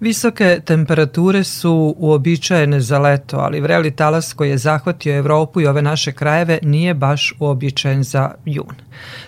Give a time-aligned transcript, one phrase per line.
[0.00, 5.82] Visoke temperature su uobičajene za leto, ali vreli talas koji je zahvatio Evropu i ove
[5.82, 8.74] naše krajeve nije baš uobičajen za jun.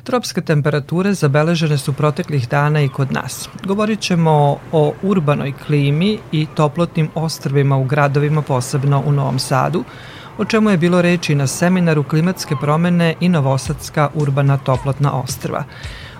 [0.04, 3.48] Tropske temperature zabeležene su proteklih dana i kod nas.
[3.64, 9.84] Govorit ćemo o urbanoj klimi i toplotnim ostrvima u gradovima, posebno u Novom Sadu,
[10.38, 15.64] o čemu je bilo reči na seminaru klimatske promene i Novosadska urbana toplotna ostrva.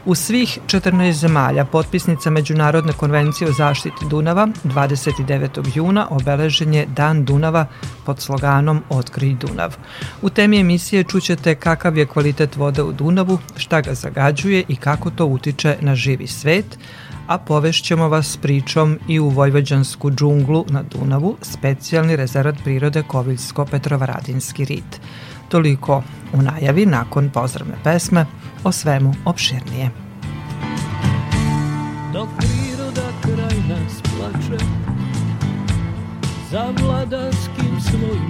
[0.05, 5.77] U svih 14 zemalja potpisnica Međunarodne konvencije o zaštiti Dunava 29.
[5.77, 7.67] juna obeležen je Dan Dunava
[8.07, 9.77] pod sloganom Otkrij Dunav.
[10.23, 15.11] U temi emisije čućete kakav je kvalitet vode u Dunavu, šta ga zagađuje i kako
[15.11, 16.79] to utiče na živi svet,
[17.27, 25.01] a povešćemo vas pričom i u Vojvođansku džunglu na Dunavu, specijalni rezervat prirode Koviljsko-Petrovaradinski rit.
[25.51, 28.27] Toliko u najavi nakon pozdravne pesme
[28.65, 29.91] o svemu opširnije.
[32.13, 34.65] Dok priroda kraj nas plače
[36.51, 38.30] Za vladarskim svojim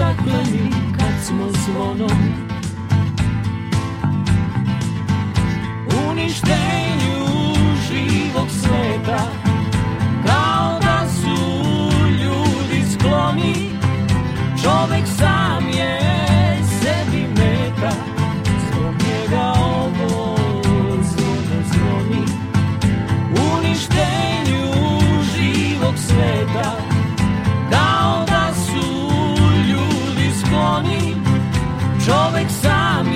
[0.00, 2.18] Pod staklenim kad smo zvonom.
[6.10, 7.26] Uništenju
[7.88, 9.39] živog sveta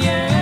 [0.05, 0.35] Je.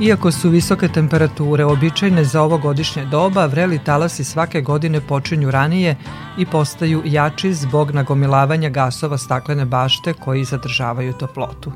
[0.00, 5.96] Iako su visoke temperature običajne za ovo godišnje doba, vreli talasi svake godine počinju ranije
[6.38, 11.72] i postaju jači zbog nagomilavanja gasova staklene bašte koji zadržavaju toplotu.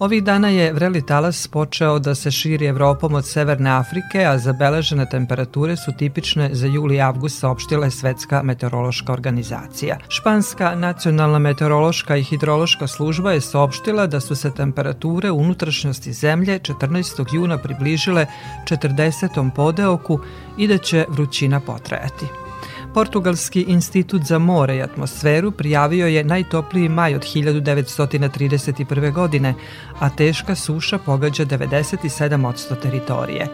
[0.00, 5.06] Ovih dana je vreli talas počeo da se širi Evropom od Severne Afrike, a zabeležene
[5.10, 9.98] temperature su tipične za juli i avgust saopštila je Svetska meteorološka organizacija.
[10.08, 17.34] Španska nacionalna meteorološka i hidrološka služba je saopštila da su se temperature unutrašnjosti zemlje 14.
[17.34, 18.26] juna približile
[18.64, 19.50] 40.
[19.56, 20.20] podeoku
[20.58, 22.49] i da će vrućina potrajati.
[22.94, 29.12] Portugalski institut za more i atmosferu prijavio je najtopliji maj od 1931.
[29.12, 29.54] godine,
[29.98, 33.46] a teška suša pogađa 97% teritorije.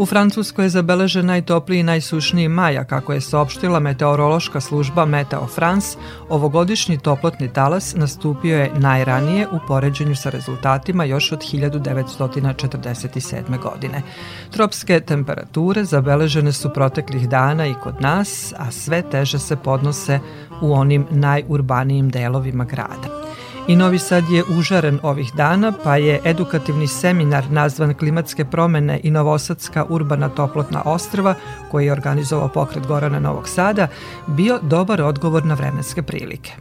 [0.00, 5.46] U Francuskoj je zabeležen najtopliji i najsušniji maj, a kako je saopštila meteorološka služba Meteo
[5.46, 5.98] France,
[6.28, 13.62] ovogodišnji toplotni talas nastupio je najranije u poređenju sa rezultatima još od 1947.
[13.62, 14.02] godine.
[14.50, 20.20] Tropske temperature zabeležene su proteklih dana i kod nas, a sve teže se podnose
[20.60, 23.08] u onim najurbanijim delovima grada.
[23.70, 29.10] I Novi Sad je užaren ovih dana, pa je edukativni seminar nazvan Klimatske promene i
[29.10, 31.34] Novosadska urbana toplotna ostrva,
[31.70, 33.88] koji je organizovao pokret Gorana Novog Sada,
[34.26, 36.52] bio dobar odgovor na vremenske prilike.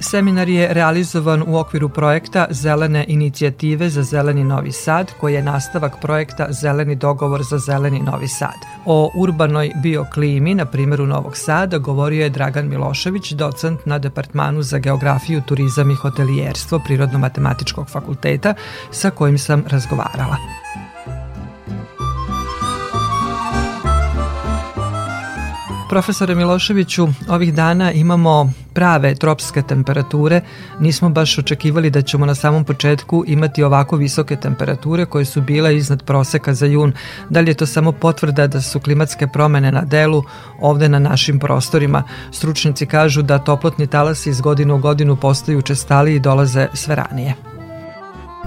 [0.00, 6.00] Seminar je realizovan u okviru projekta Zelene inicijative za Zeleni Novi Sad, koji je nastavak
[6.00, 8.54] projekta Zeleni dogovor za Zeleni Novi Sad.
[8.84, 14.78] O urbanoj bioklimi, na primjeru Novog Sada, govorio je Dragan Milošević, docent na Departmanu za
[14.78, 18.54] geografiju, turizam i hotelijerstvo Prirodno-matematičkog fakulteta,
[18.90, 20.36] sa kojim sam razgovarala.
[25.88, 30.40] Profesore Miloševiću, ovih dana imamo prave tropske temperature.
[30.80, 35.76] Nismo baš očekivali da ćemo na samom početku imati ovako visoke temperature koje su bile
[35.76, 36.92] iznad proseka za jun.
[37.30, 40.22] Da li je to samo potvrda da su klimatske promene na delu
[40.60, 42.02] ovde na našim prostorima?
[42.32, 47.55] Stručnici kažu da toplotni talasi iz godine u godinu postaju učestali i dolaze sve ranije.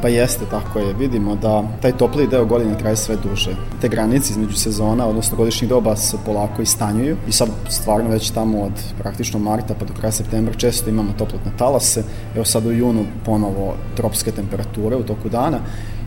[0.02, 0.94] Pa jeste, tako je.
[0.94, 3.56] Vidimo da taj topliji deo godine traje sve duže.
[3.82, 8.62] Te granice između sezona, odnosno godišnjih doba se polako istanjuju i sad stvarno već tamo
[8.62, 12.04] od praktično marta pa do kraja septembra često imamo toplotne talase.
[12.36, 15.60] Evo sad u junu ponovo tropske temperature u toku dana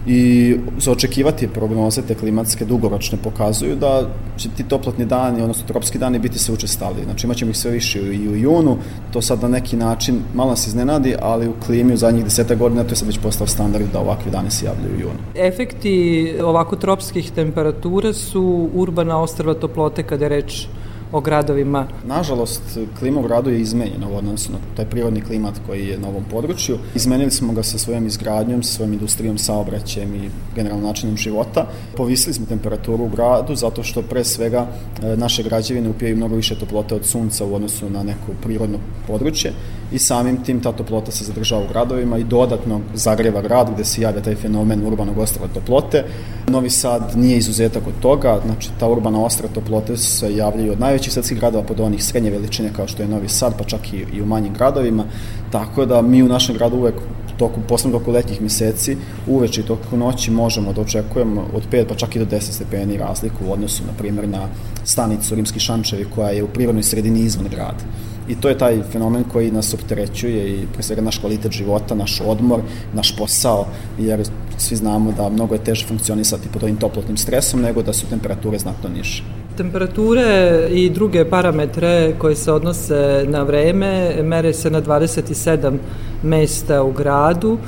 [0.06, 5.98] i za očekivati prognoze te klimatske dugoročne pokazuju da će ti toplotni dani, odnosno tropski
[5.98, 7.04] dani biti sve učestali.
[7.04, 8.76] Znači imat ćemo ih sve više i u junu,
[9.12, 12.84] to sad na neki način malo nas iznenadi, ali u klimi u zadnjih deseta godina
[12.84, 15.18] to je sad već postao standard da ovakvi dani se javljaju u junu.
[15.34, 20.66] Efekti ovako tropskih temperatura su urbana ostrva toplote kada je reč
[21.12, 21.86] o gradovima?
[22.06, 22.62] Nažalost,
[22.98, 26.24] klima u gradu je izmenjena u odnosu na taj prirodni klimat koji je na ovom
[26.30, 26.78] području.
[26.94, 31.66] Izmenili smo ga sa svojom izgradnjom, sa svojom industrijom, saobraćajem i generalno načinom života.
[31.96, 34.66] Povisili smo temperaturu u gradu zato što pre svega
[35.02, 39.52] e, naše građevine upijaju mnogo više toplote od sunca u odnosu na neko prirodno područje
[39.92, 44.02] i samim tim ta toplota se zadržava u gradovima i dodatno zagreva grad gde se
[44.02, 46.04] javlja taj fenomen urbanog ostrava toplote.
[46.48, 51.12] Novi Sad nije izuzetak od toga, znači ta urbana ostra toplote se javljaju od najvećih
[51.12, 54.22] svetskih gradova pod onih srednje veličine kao što je Novi Sad, pa čak i, i
[54.22, 55.04] u manjim gradovima,
[55.50, 56.94] tako da mi u našem gradu uvek
[57.36, 58.96] toku, posledno toku letnjih meseci,
[59.26, 62.96] uveče i toku noći možemo da očekujemo od 5 pa čak i do 10 stepeni
[62.96, 64.48] razliku u odnosu, na primjer, na
[64.84, 67.84] stanicu Rimski Šančevi koja je u prirodnoj sredini izvan grada.
[68.28, 72.20] I to je taj fenomen koji nas opterećuje i pre svega naš kvalitet života, naš
[72.26, 72.60] odmor,
[72.94, 73.66] naš posao,
[73.98, 74.24] jer
[74.58, 78.58] svi znamo da mnogo je teže funkcionisati pod ovim toplotnim stresom nego da su temperature
[78.58, 79.22] znatno niže.
[79.56, 85.76] Temperature i druge parametre koje se odnose na vreme mere se na 27
[86.22, 87.58] mesta u gradu.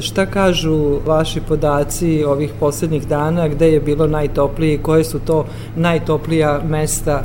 [0.00, 5.46] Šta kažu vaši podaci ovih poslednjih dana, gde je bilo najtoplije i koje su to
[5.76, 7.24] najtoplija mesta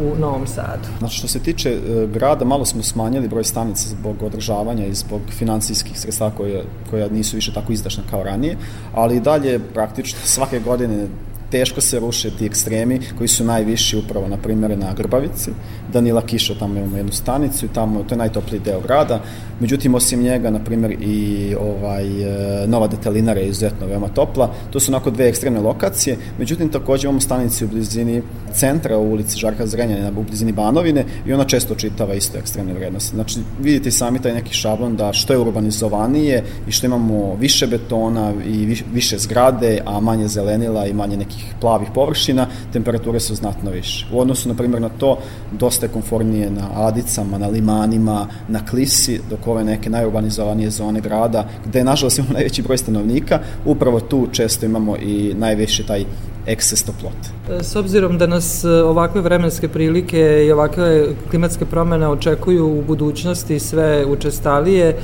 [0.00, 0.88] u Novom Sadu.
[0.98, 5.20] Znači, što se tiče e, grada, malo smo smanjili broj stanica zbog održavanja i zbog
[5.30, 8.56] financijskih sredstava koje, koja nisu više tako izdašna kao ranije,
[8.94, 11.06] ali i dalje praktično svake godine
[11.50, 15.50] teško se ruše ti ekstremi koji su najviši upravo, na primjer, na Grbavici.
[15.92, 19.20] Danila Kiša, tamo imamo jednu stanicu i tamo, to je najtopliji deo grada.
[19.60, 24.54] Međutim, osim njega, na primjer, i ovaj, e, Nova Detelinara je izuzetno veoma topla.
[24.70, 26.16] To su onako dve ekstremne lokacije.
[26.38, 28.22] Međutim, takođe imamo stanici u blizini
[28.54, 33.14] centra u ulici Žarka Zrenjanina, u blizini Banovine i ona često čitava isto ekstremne vrednosti.
[33.14, 38.32] Znači, vidite sami taj neki šablon da što je urbanizovanije i što imamo više betona
[38.46, 43.70] i više zgrade, a manje zelenila i manje nekih nekih plavih površina, temperature su znatno
[43.70, 44.06] više.
[44.12, 45.18] U odnosu, na primjer, na to,
[45.52, 51.44] dosta je konfornije na Adicama, na Limanima, na Klisi, dok ove neke najurbanizovanije zone grada,
[51.66, 56.04] gde, nažalost, imamo najveći broj stanovnika, upravo tu često imamo i najveći taj
[56.46, 57.62] ekses toplote.
[57.62, 63.58] S obzirom da nas e, ovakve vremenske prilike i ovakve klimatske promene očekuju u budućnosti
[63.58, 64.96] sve učestalije,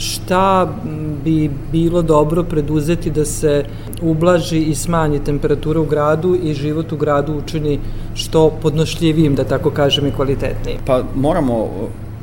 [0.00, 0.74] šta
[1.24, 3.64] bi bilo dobro preduzeti da se
[4.02, 7.78] ublaži i smanji temperatura u gradu i život u gradu učini
[8.14, 10.78] što podnošljivijim, da tako kažem, i kvalitetnijim?
[10.86, 11.68] Pa moramo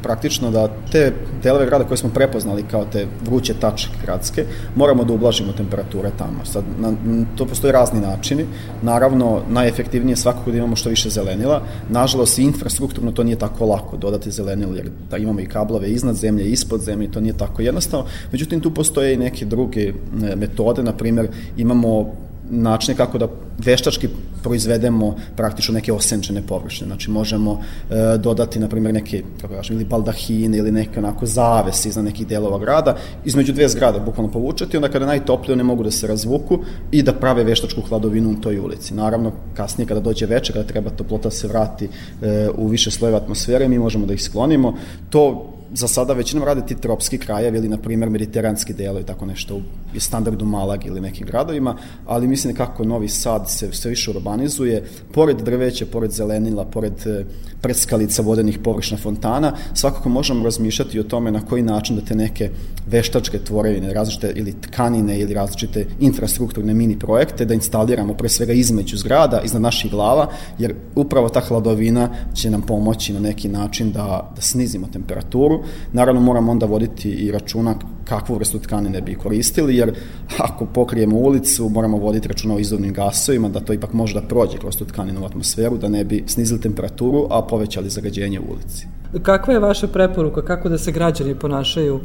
[0.03, 1.13] praktično da te
[1.43, 6.45] delove grada koje smo prepoznali kao te vruće tačke gradske, moramo da ublažimo temperature tamo.
[6.45, 6.93] Sad, na,
[7.35, 8.45] to postoje razni načini.
[8.81, 11.61] Naravno, najefektivnije je svakako da imamo što više zelenila.
[11.89, 16.45] Nažalost, infrastrukturno to nije tako lako dodati zelenilo, jer da imamo i kablove iznad zemlje,
[16.45, 18.05] ispod zemlje, to nije tako jednostavno.
[18.31, 19.93] Međutim, tu postoje i neke druge e,
[20.35, 21.27] metode, na primer,
[21.57, 22.11] imamo
[22.49, 23.27] načine kako da
[23.57, 24.09] veštački
[24.43, 26.87] proizvedemo praktično neke osenčene površine.
[26.87, 31.89] Znači možemo e, dodati, na primjer, neke, kako kažem, ili baldahine ili neke onako zavese
[31.89, 35.83] iznad nekih delova grada, između dve zgrade bukvalno povučati, onda kada je najtoplije one mogu
[35.83, 36.59] da se razvuku
[36.91, 38.93] i da prave veštačku hladovinu u toj ulici.
[38.93, 41.89] Naravno, kasnije kada dođe večer, kada treba toplota se vrati
[42.21, 44.73] e, u više slojeve atmosfere, mi možemo da ih sklonimo.
[45.09, 49.25] To za sada većinom rade ti tropski krajevi ili, na primjer, mediteranski delo i tako
[49.25, 49.61] nešto u
[49.99, 55.37] standardu Malag ili nekim gradovima, ali mislim kako Novi Sad se sve više urbanizuje, pored
[55.37, 57.25] drveća, pored zelenila, pored e,
[57.61, 62.49] prskalica vodenih površna fontana, svakako možemo razmišljati o tome na koji način da te neke
[62.87, 68.97] veštačke tvorevine, različite ili tkanine ili različite infrastrukturne mini projekte da instaliramo pre svega između
[68.97, 74.31] zgrada, iznad naših glava, jer upravo ta hladovina će nam pomoći na neki način da,
[74.35, 75.56] da snizimo temperaturu.
[75.93, 79.93] Naravno moramo onda voditi i računa kakvu vrstu tkanine bi koristili, jer
[80.37, 84.57] ako pokrijemo ulicu, moramo voditi računa o izdovnim gasovima, da to ipak može da prođe
[84.57, 88.87] kroz tu tkaninu u atmosferu, da ne bi snizili temperaturu, a povećali zagađenje u ulici.
[89.23, 91.99] Kakva je vaša preporuka, kako da se građani ponašaju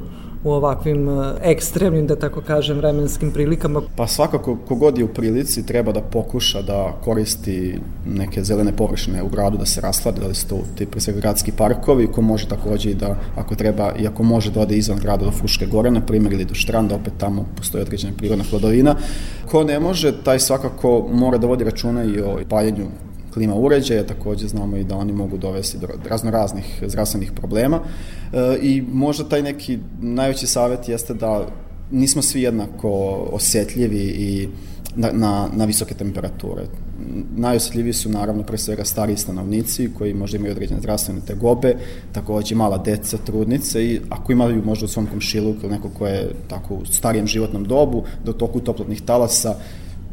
[0.45, 3.81] u ovakvim e, ekstremnim, da tako kažem, vremenskim prilikama?
[3.97, 9.29] Pa svakako, kogod je u prilici treba da pokuša da koristi neke zelene površine u
[9.29, 12.49] gradu, da se rasklade, da li su to ti pre svega gradski parkovi, ko može
[12.49, 15.91] takođe i da, ako treba, i ako može da ode izvan grada do Fruške gore,
[15.91, 18.97] na primjer, ili do Štranda, opet tamo postoji određena prirodna hladovina.
[19.51, 22.87] Ko ne može, taj svakako mora da vodi računa i o paljenju
[23.35, 27.81] klima uređaja, takođe znamo i da oni mogu dovesti do razno raznih zdravstvenih problema
[28.33, 31.47] e, i možda taj neki najveći savet jeste da
[31.91, 32.89] nismo svi jednako
[33.33, 34.49] osetljivi i
[34.97, 36.63] na, na, na visoke temperature.
[37.37, 41.75] Najosetljiviji su naravno pre svega stariji stanovnici koji možda imaju određene zdravstvene tegobe,
[42.13, 46.75] takođe mala deca, trudnice i ako imaju možda u svom komšiluku neko ko je tako
[46.75, 49.55] u starijem životnom dobu, do toku toplotnih talasa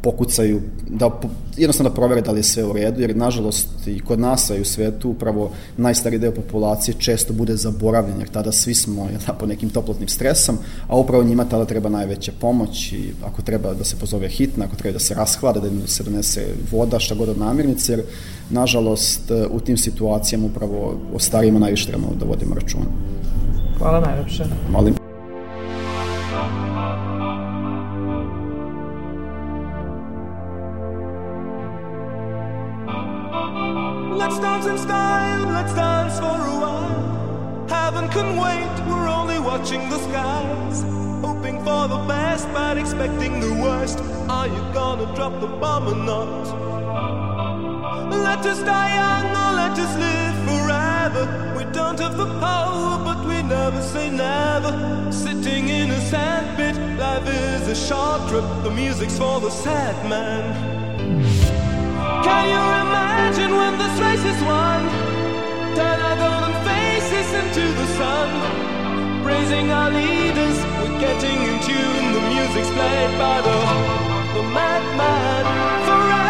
[0.02, 1.10] pokucaju, da
[1.56, 4.56] jednostavno da provere da li je sve u redu, jer nažalost i kod nas, a
[4.56, 9.32] i u svetu, upravo najstari deo populacije često bude zaboravljen, jer tada svi smo ja,
[9.32, 13.84] po nekim toplotnim stresom, a upravo njima tada treba najveća pomoć i ako treba da
[13.84, 17.38] se pozove hitna, ako treba da se rashlada, da se donese voda, šta god od
[17.38, 18.02] namirnice, jer
[18.50, 22.86] nažalost u tim situacijama upravo o starijima najviše trebamo da vodimo računa.
[23.78, 24.44] Hvala najlepše.
[24.70, 24.99] Molim.
[38.00, 40.80] Heaven can wait, we're only watching the skies.
[41.20, 43.98] Hoping for the best, but expecting the worst.
[44.26, 46.46] Are you gonna drop the bomb or not?
[48.10, 51.54] Let us die young or let us live forever.
[51.58, 54.72] We don't have the power, but we never say never.
[55.12, 58.46] Sitting in a sandpit, life is a short trip.
[58.64, 60.42] The music's for the sad man.
[62.24, 64.88] Can you imagine when this race is won?
[65.76, 66.79] Turn our golden
[67.10, 68.28] faces to the sun.
[69.24, 72.06] Praising our leaders, we're getting in tune.
[72.16, 73.58] The music's played by the,
[74.34, 75.44] the madman.
[75.86, 76.29] Forever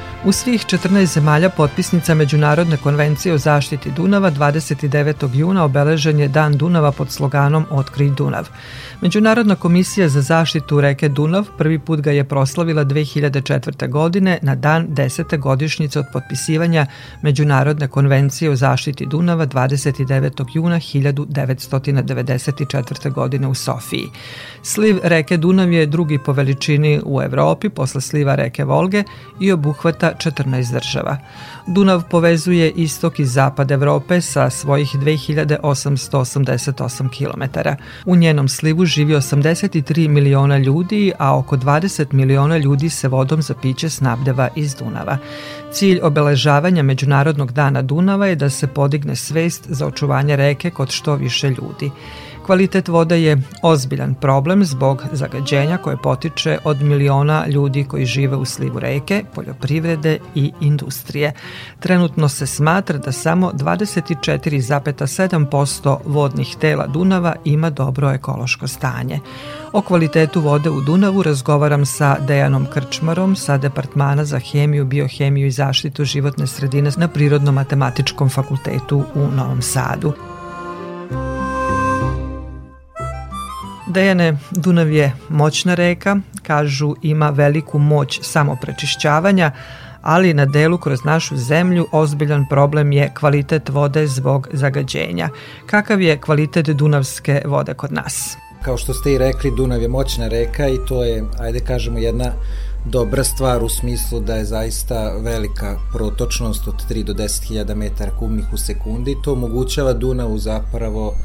[0.25, 5.35] U svih 14 zemalja potpisnica Međunarodne konvencije o zaštiti Dunava 29.
[5.35, 8.49] juna obeležen je Dan Dunava pod sloganom Otkri Dunav.
[9.01, 13.89] Međunarodna komisija za zaštitu reke Dunav prvi put ga je proslavila 2004.
[13.89, 15.39] godine na dan 10.
[15.39, 16.85] godišnjice od potpisivanja
[17.21, 20.45] Međunarodne konvencije o zaštiti Dunava 29.
[20.53, 23.11] juna 1994.
[23.11, 24.09] godine u Sofiji.
[24.63, 29.03] Sliv reke Dunav je drugi po veličini u Evropi posle sliva reke Volge
[29.39, 31.17] i obuhvata 14 država.
[31.67, 37.43] Dunav povezuje istok i zapad Evrope sa svojih 2888 km.
[38.05, 43.53] U njenom slivu živi 83 miliona ljudi, a oko 20 miliona ljudi se vodom za
[43.61, 45.17] piće snabdeva iz Dunava.
[45.71, 51.15] Cilj obeležavanja Međunarodnog dana Dunava je da se podigne svest za očuvanje reke kod što
[51.15, 51.91] više ljudi.
[52.45, 58.45] Kvalitet vode je ozbiljan problem zbog zagađenja koje potiče od miliona ljudi koji žive u
[58.45, 61.33] slivu reke, poljoprivrede i industrije.
[61.79, 69.19] Trenutno se smatra da samo 24,7% vodnih tela Dunava ima dobro ekološko stanje.
[69.73, 75.51] O kvalitetu vode u Dunavu razgovaram sa Dejanom Krčmarom sa Departmana za hemiju, biohemiju i
[75.51, 80.30] zaštitu životne sredine na Prirodno-matematičkom fakultetu u Novom Sadu.
[83.91, 89.51] Dejane, Dunav je moćna reka, kažu ima veliku moć samoprečišćavanja,
[90.01, 95.29] ali na delu kroz našu zemlju ozbiljan problem je kvalitet vode zbog zagađenja.
[95.65, 98.37] Kakav je kvalitet dunavske vode kod nas?
[98.61, 102.31] Kao što ste i rekli, Dunav je moćna reka i to je, ajde kažemo, jedna
[102.85, 108.11] dobra stvar u smislu da je zaista velika protočnost od 3 do 10 hiljada metara
[108.19, 109.15] kubnih u sekundi.
[109.23, 111.15] To omogućava Dunavu zapravo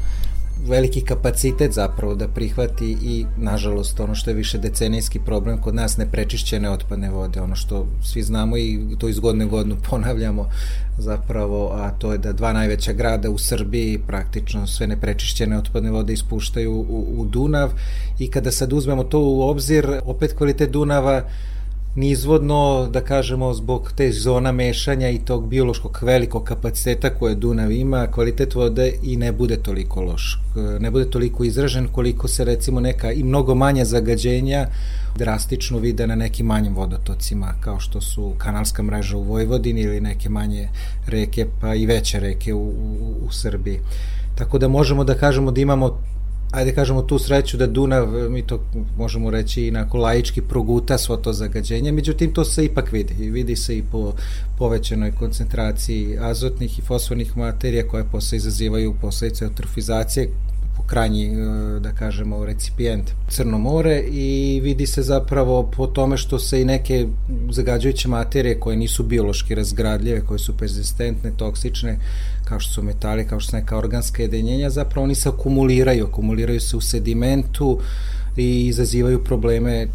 [0.65, 5.97] veliki kapacitet zapravo da prihvati i nažalost ono što je više decenijski problem kod nas
[5.97, 10.49] neprečišćene otpadne vode, ono što svi znamo i to iz godine godinu ponavljamo
[10.97, 16.13] zapravo, a to je da dva najveća grada u Srbiji praktično sve neprečišćene otpadne vode
[16.13, 17.71] ispuštaju u, u Dunav
[18.19, 21.23] i kada sad uzmemo to u obzir, opet kvalitet Dunava
[21.97, 28.07] nizvodno, da kažemo, zbog te zona mešanja i tog biološkog velikog kapaciteta koje Dunav ima,
[28.07, 30.39] kvalitet vode i ne bude toliko loš.
[30.79, 34.67] Ne bude toliko izražen koliko se recimo neka i mnogo manje zagađenja
[35.15, 40.29] drastično vide na nekim manjim vodotocima, kao što su kanalska mreža u Vojvodini ili neke
[40.29, 40.69] manje
[41.07, 43.79] reke, pa i veće reke u, u, u Srbiji.
[44.35, 45.99] Tako da možemo da kažemo da imamo
[46.51, 48.63] ajde kažemo tu sreću da Dunav, mi to
[48.97, 53.15] možemo reći inako laički proguta svo to zagađenje, međutim to se ipak vidi.
[53.19, 54.13] I vidi se i po
[54.57, 60.29] povećanoj koncentraciji azotnih i fosfornih materija koje posle izazivaju posledice eutrofizacije
[60.87, 64.03] krajnji, e, da kažemo, recipijent Crno more.
[64.11, 67.07] I vidi se zapravo po tome što se i neke
[67.51, 71.99] zagađujuće materije koje nisu biološki razgradljive, koje su persistentne, toksične,
[72.47, 76.59] kao što su metali, kao što su neka organska jedinjenja, zapravo oni se akumuliraju, akumuliraju
[76.59, 77.79] se u sedimentu,
[78.37, 79.87] i izazivaju probleme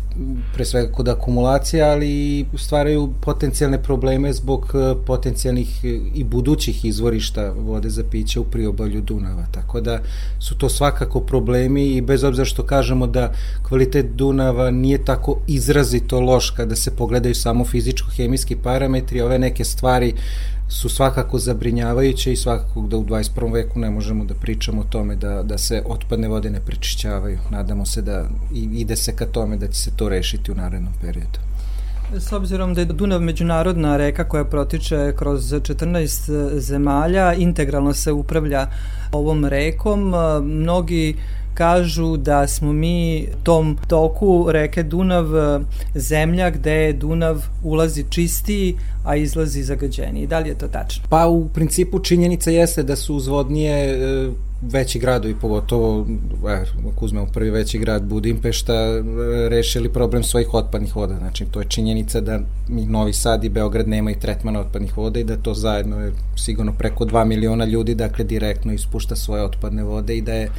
[0.55, 5.85] pre svega kod akumulacije, ali stvaraju potencijalne probleme zbog e, potencijalnih
[6.15, 9.47] i budućih izvorišta vode za piće u priobalju Dunava.
[9.51, 10.01] Tako da
[10.39, 13.33] su to svakako problemi i bez obzira što kažemo da
[13.69, 20.15] kvalitet Dunava nije tako izrazito loš kada se pogledaju samo fizičko-hemijski parametri, ove neke stvari
[20.73, 23.53] su svakako zabrinjavajuće i svakako da u 21.
[23.53, 27.39] veku ne možemo da pričamo o tome da, da se otpadne vode ne prečišćavaju.
[27.51, 30.93] Nadamo se da i ide se ka tome da će se to rešiti u narednom
[31.01, 31.39] periodu.
[32.19, 38.67] S obzirom da je Dunav međunarodna reka koja protiče kroz 14 zemalja, integralno se upravlja
[39.13, 41.17] ovom rekom, mnogi
[41.63, 45.27] kažu da smo mi tom toku reke Dunav
[45.95, 50.27] zemlja gde Dunav ulazi čistiji, a izlazi zagađeniji.
[50.27, 51.05] Da li je to tačno?
[51.09, 54.31] Pa u principu činjenica jeste da su uzvodnije e,
[54.63, 56.07] veći gradovi, pogotovo,
[56.49, 59.03] e, ako uzmemo prvi veći grad Budimpešta, e,
[59.49, 61.17] rešili problem svojih otpadnih voda.
[61.19, 65.37] Znači, to je činjenica da Novi Sad i Beograd nemaju tretmana otpadnih voda i da
[65.37, 70.23] to zajedno je sigurno preko 2 miliona ljudi, dakle, direktno ispušta svoje otpadne vode i
[70.23, 70.51] da je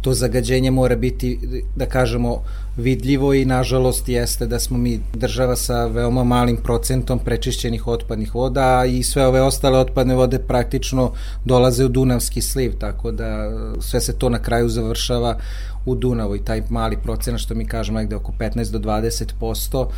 [0.00, 1.38] to zagađenje mora biti,
[1.76, 2.42] da kažemo,
[2.76, 8.84] vidljivo i nažalost jeste da smo mi država sa veoma malim procentom prečišćenih otpadnih voda
[8.88, 11.12] i sve ove ostale otpadne vode praktično
[11.44, 15.38] dolaze u Dunavski sliv, tako da sve se to na kraju završava
[15.86, 19.88] u Dunavu i taj mali procenat što mi kažemo negde oko 15 do 20 posto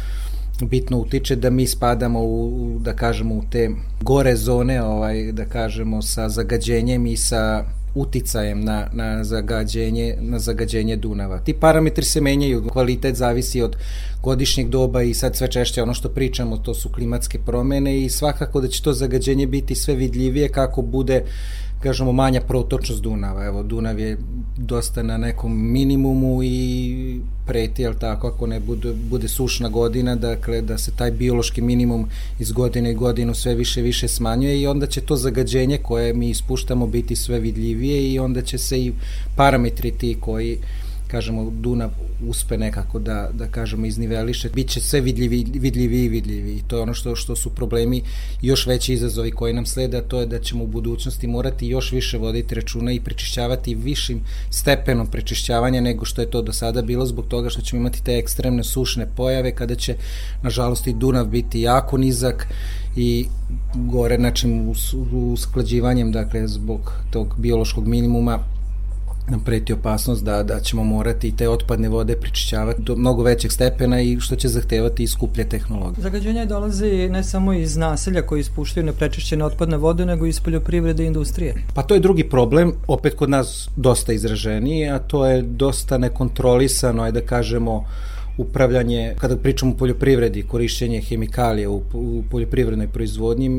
[0.60, 6.02] bitno utiče da mi spadamo u, da kažemo, u te gore zone, ovaj, da kažemo,
[6.02, 7.64] sa zagađenjem i sa
[8.00, 11.38] uticajem na, na, zagađenje, na zagađenje Dunava.
[11.38, 13.76] Ti parametri se menjaju, kvalitet zavisi od
[14.22, 18.60] godišnjeg doba i sad sve češće ono što pričamo to su klimatske promene i svakako
[18.60, 21.24] da će to zagađenje biti sve vidljivije kako bude
[21.82, 23.44] kažemo, manja protočnost Dunava.
[23.44, 24.16] Evo, Dunav je
[24.56, 30.60] dosta na nekom minimumu i preti, jel tako, ako ne bude, bude sušna godina, dakle,
[30.62, 32.06] da se taj biološki minimum
[32.38, 36.30] iz godine i godinu sve više više smanjuje i onda će to zagađenje koje mi
[36.30, 38.92] ispuštamo biti sve vidljivije i onda će se i
[39.36, 40.58] parametri ti koji
[41.08, 41.90] kažemo, Dunav
[42.28, 46.52] uspe nekako da, da kažemo, izniveliše, bit će sve vidljivi, vidljivi i vidljivi.
[46.52, 48.02] I to je ono što, što su problemi
[48.42, 52.18] još veći izazovi koji nam slede, to je da ćemo u budućnosti morati još više
[52.18, 57.26] voditi računa i prečišćavati višim stepenom prečišćavanja nego što je to do sada bilo zbog
[57.26, 59.96] toga što ćemo imati te ekstremne sušne pojave kada će,
[60.42, 62.46] nažalost, i Dunav biti jako nizak
[62.96, 63.26] i
[63.74, 64.48] gore, znači,
[65.32, 68.57] usklađivanjem, dakle, zbog tog biološkog minimuma
[69.30, 74.00] nam preti opasnost da, da ćemo morati te otpadne vode prečišćavati do mnogo većeg stepena
[74.00, 76.02] i što će zahtevati i skuplje tehnologije.
[76.02, 81.06] Zagađenje dolazi ne samo iz naselja koji ispuštaju neprečišćene otpadne vode, nego iz poljoprivrede i
[81.06, 81.54] industrije.
[81.74, 87.02] Pa to je drugi problem, opet kod nas dosta izraženiji, a to je dosta nekontrolisano,
[87.02, 87.84] ajde da kažemo,
[88.38, 93.50] upravljanje, kada pričamo o poljoprivredi, korišćenje hemikalija u, u poljoprivrednoj proizvodnji,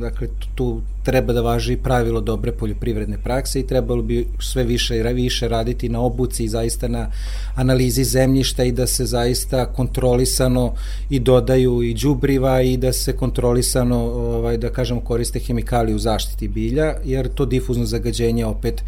[0.00, 5.02] dakle tu treba da važi pravilo dobre poljoprivredne prakse i trebalo bi sve više i
[5.02, 7.10] više raditi na obuci i zaista na
[7.54, 10.74] analizi zemljišta i da se zaista kontrolisano
[11.10, 16.48] i dodaju i đubriva i da se kontrolisano ovaj da kažemo koriste hemikalije u zaštiti
[16.48, 18.84] bilja jer to difuzno zagađenje opet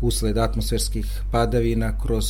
[0.00, 2.26] usled atmosferskih padavina kroz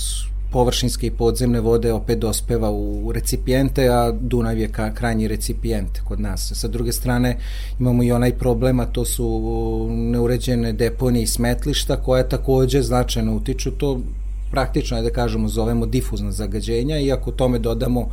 [0.53, 6.21] površinske i podzemne vode opet dospeva u recipijente, a Dunav je ka, krajnji recipijent kod
[6.21, 6.53] nas.
[6.55, 7.37] Sa druge strane
[7.81, 13.71] imamo i onaj problem, a to su neuređene deponije i smetlišta koja takođe značajno utiču.
[13.71, 14.01] To
[14.51, 18.09] praktično je da kažemo zovemo difuzna zagađenja i ako tome dodamo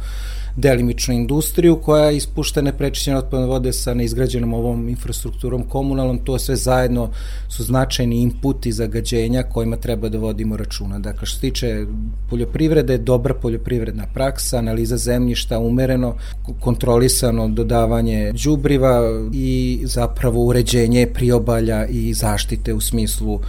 [0.57, 7.09] delimičnu industriju koja ispušta neprečišćene otpadne vode sa neizgrađenom ovom infrastrukturom komunalnom, to sve zajedno
[7.47, 10.99] su značajni inputi zagađenja kojima treba da vodimo računa.
[10.99, 11.85] Dakle, što se tiče
[12.29, 16.15] poljoprivrede, dobra poljoprivredna praksa, analiza zemljišta, umereno,
[16.59, 19.01] kontrolisano dodavanje đubriva
[19.33, 23.39] i zapravo uređenje priobalja i zaštite u smislu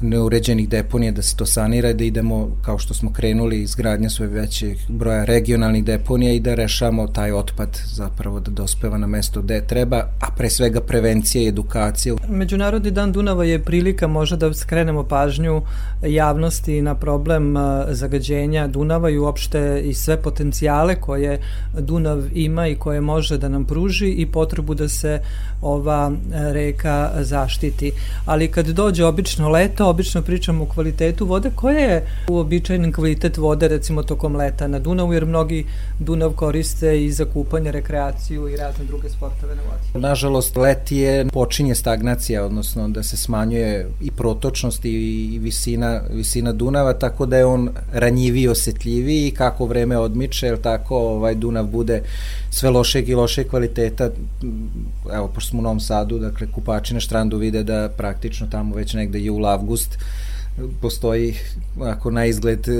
[0.00, 4.76] neuređenih deponija, da se to sanira, da idemo, kao što smo krenuli, izgradnja sve većeg
[4.88, 9.96] broja regionalnih deponija i da rešamo taj otpad zapravo da dospeva na mesto gde treba,
[9.96, 12.14] a pre svega prevencija i edukacija.
[12.28, 15.62] Međunarodni dan Dunava je prilika možda da skrenemo pažnju
[16.02, 17.54] javnosti na problem
[17.90, 21.40] zagađenja Dunava i uopšte i sve potencijale koje
[21.78, 25.20] Dunav ima i koje može da nam pruži i potrebu da se
[25.62, 27.92] ova reka zaštiti.
[28.26, 31.50] Ali kad dođe obično leto, obično pričamo o kvalitetu vode.
[31.54, 35.66] Koja je uobičajen kvalitet vode recimo tokom leta na Dunavu, jer mnogi
[35.98, 40.06] Dunav koriste i za kupanje, rekreaciju i razne druge sportove na vodi?
[40.06, 46.92] Nažalost, leti je počinje stagnacija, odnosno da se smanjuje i protočnost i visina, visina Dunava,
[46.92, 52.02] tako da je on ranjiviji, osetljiviji i kako vreme odmiče, jer tako ovaj Dunav bude
[52.50, 54.10] sve lošeg i lošeg kvaliteta.
[55.12, 58.94] Evo, pošto smo u Novom Sadu, dakle, kupači na štrandu vide da praktično tamo već
[58.94, 59.98] negde jul, avgust avgust
[60.80, 61.34] postoji
[61.80, 62.72] ako na izgled e,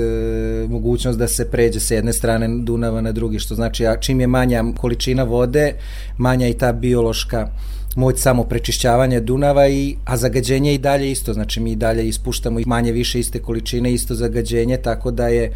[0.69, 4.27] mogućnost da se pređe sa jedne strane Dunava na drugi, što znači a čim je
[4.27, 5.73] manja količina vode,
[6.17, 7.47] manja i ta biološka
[7.95, 12.59] moć samo prečišćavanja Dunava, i, a zagađenje i dalje isto, znači mi i dalje ispuštamo
[12.65, 15.51] manje više iste količine, isto zagađenje, tako da je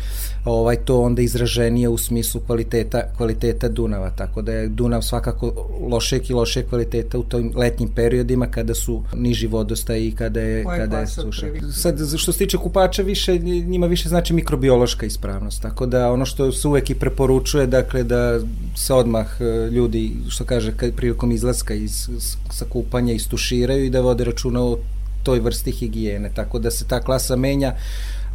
[0.45, 5.53] ovaj to onda izraženije u smislu kvaliteta, kvaliteta Dunava, tako da je Dunav svakako
[5.89, 10.63] lošeg i lošeg kvaliteta u tim letnjim periodima kada su niži vodostaj i kada je,
[10.63, 11.47] Koje kada je suša.
[11.73, 16.51] Sad, što se tiče kupača, više, njima više znači mikrobiološka ispravnost, tako da ono što
[16.51, 18.39] se uvek i preporučuje, dakle da
[18.75, 22.09] se odmah e, ljudi, što kaže, prilikom izlaska iz
[22.51, 24.77] sa kupanja istuširaju i da vode računa o
[25.23, 27.75] toj vrsti higijene, tako da se ta klasa menja.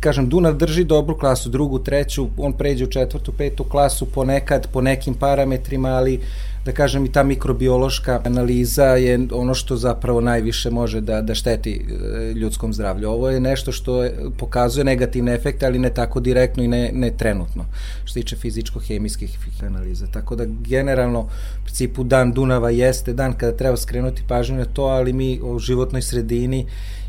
[0.01, 4.81] Kažem, Dunav drži dobru klasu, drugu, treću, on pređe u četvrtu, petu klasu ponekad, po
[4.81, 6.20] nekim parametrima, ali
[6.68, 11.72] da kažem i ta mikrobiološka analiza je ono što zapravo najviše može da, da šteti
[11.72, 13.09] e, ljudskom zdravlju.
[13.09, 17.11] Ovo je nešto što je, pokazuje negativne efekte, ali ne tako direktno i ne, ne
[17.11, 17.64] trenutno,
[18.04, 20.07] što tiče fizičko-hemijskih analiza.
[20.12, 24.85] Tako da generalno, u principu, dan Dunava jeste dan kada treba skrenuti pažnju na to,
[24.85, 26.66] ali mi u životnoj sredini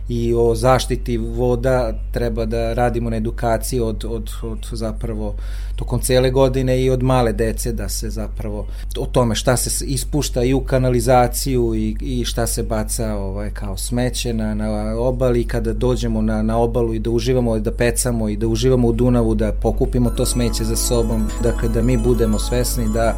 [0.10, 5.36] i o zaštiti voda treba da radimo na edukaciji od, od, od zapravo
[5.76, 8.68] tokom cele godine i od male dece da se zapravo
[8.98, 13.78] o tome šta se ispušta i u kanalizaciju i, i šta se baca ovaj, kao
[13.78, 18.38] smeće na, na obali kada dođemo na, na obalu i da uživamo da pecamo i
[18.38, 22.86] da uživamo u Dunavu da pokupimo to smeće za sobom dakle da mi budemo svesni
[22.94, 23.16] da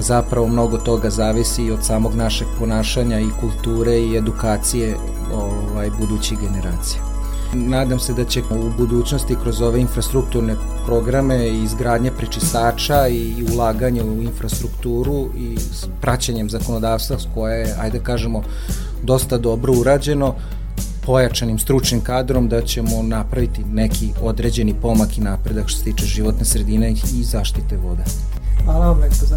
[0.00, 4.96] zapravo mnogo toga zavisi od samog našeg ponašanja i kulture i edukacije
[5.34, 7.02] ovaj, budućih generacija.
[7.54, 14.02] Nadam se da će u budućnosti kroz ove infrastrukturne programe i izgradnje prečistača i ulaganje
[14.02, 15.56] u infrastrukturu i
[16.00, 18.42] praćenjem zakonodavstva koje je, ajde kažemo,
[19.02, 20.34] dosta dobro urađeno,
[21.06, 26.44] pojačanim stručnim kadrom da ćemo napraviti neki određeni pomak i napredak što se tiče životne
[26.44, 28.04] sredine i zaštite vode.
[28.64, 29.36] Hvala vam lekto za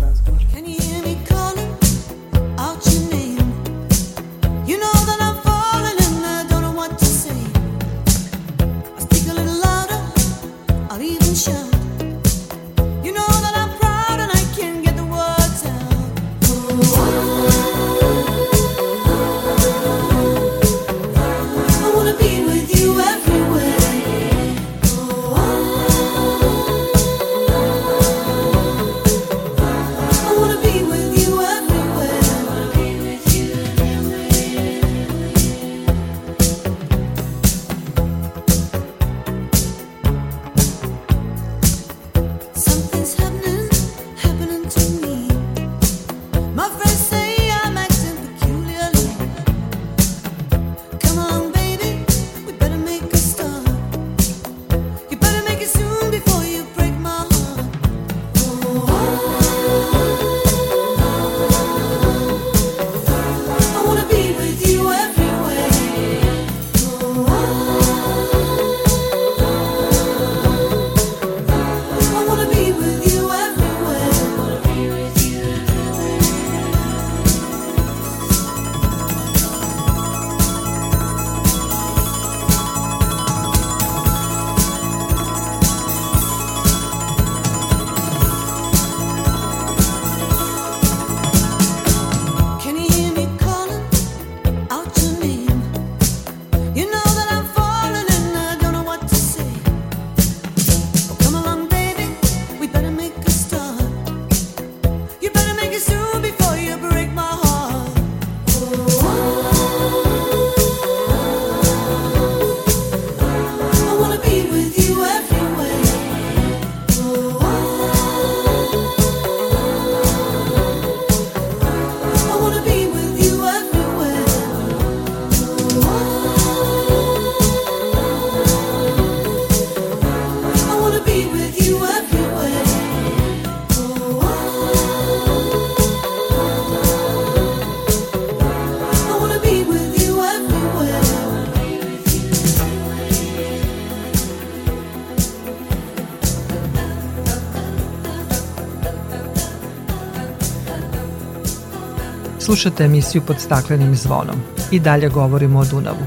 [152.54, 154.36] Slušate emisiju pod staklenim zvonom.
[154.72, 156.06] I dalje govorimo o Dunavu.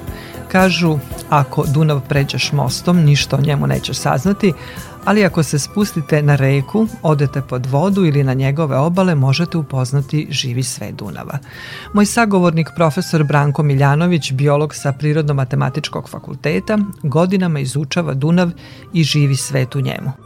[0.52, 4.52] Kažu, ako Dunav pređeš mostom, ništa o njemu nećeš saznati,
[5.04, 10.26] ali ako se spustite na reku, odete pod vodu ili na njegove obale, možete upoznati
[10.30, 11.38] živi sve Dunava.
[11.92, 18.50] Moj sagovornik, profesor Branko Miljanović, biolog sa Prirodno-matematičkog fakulteta, godinama izučava Dunav
[18.92, 20.25] i živi svet u njemu.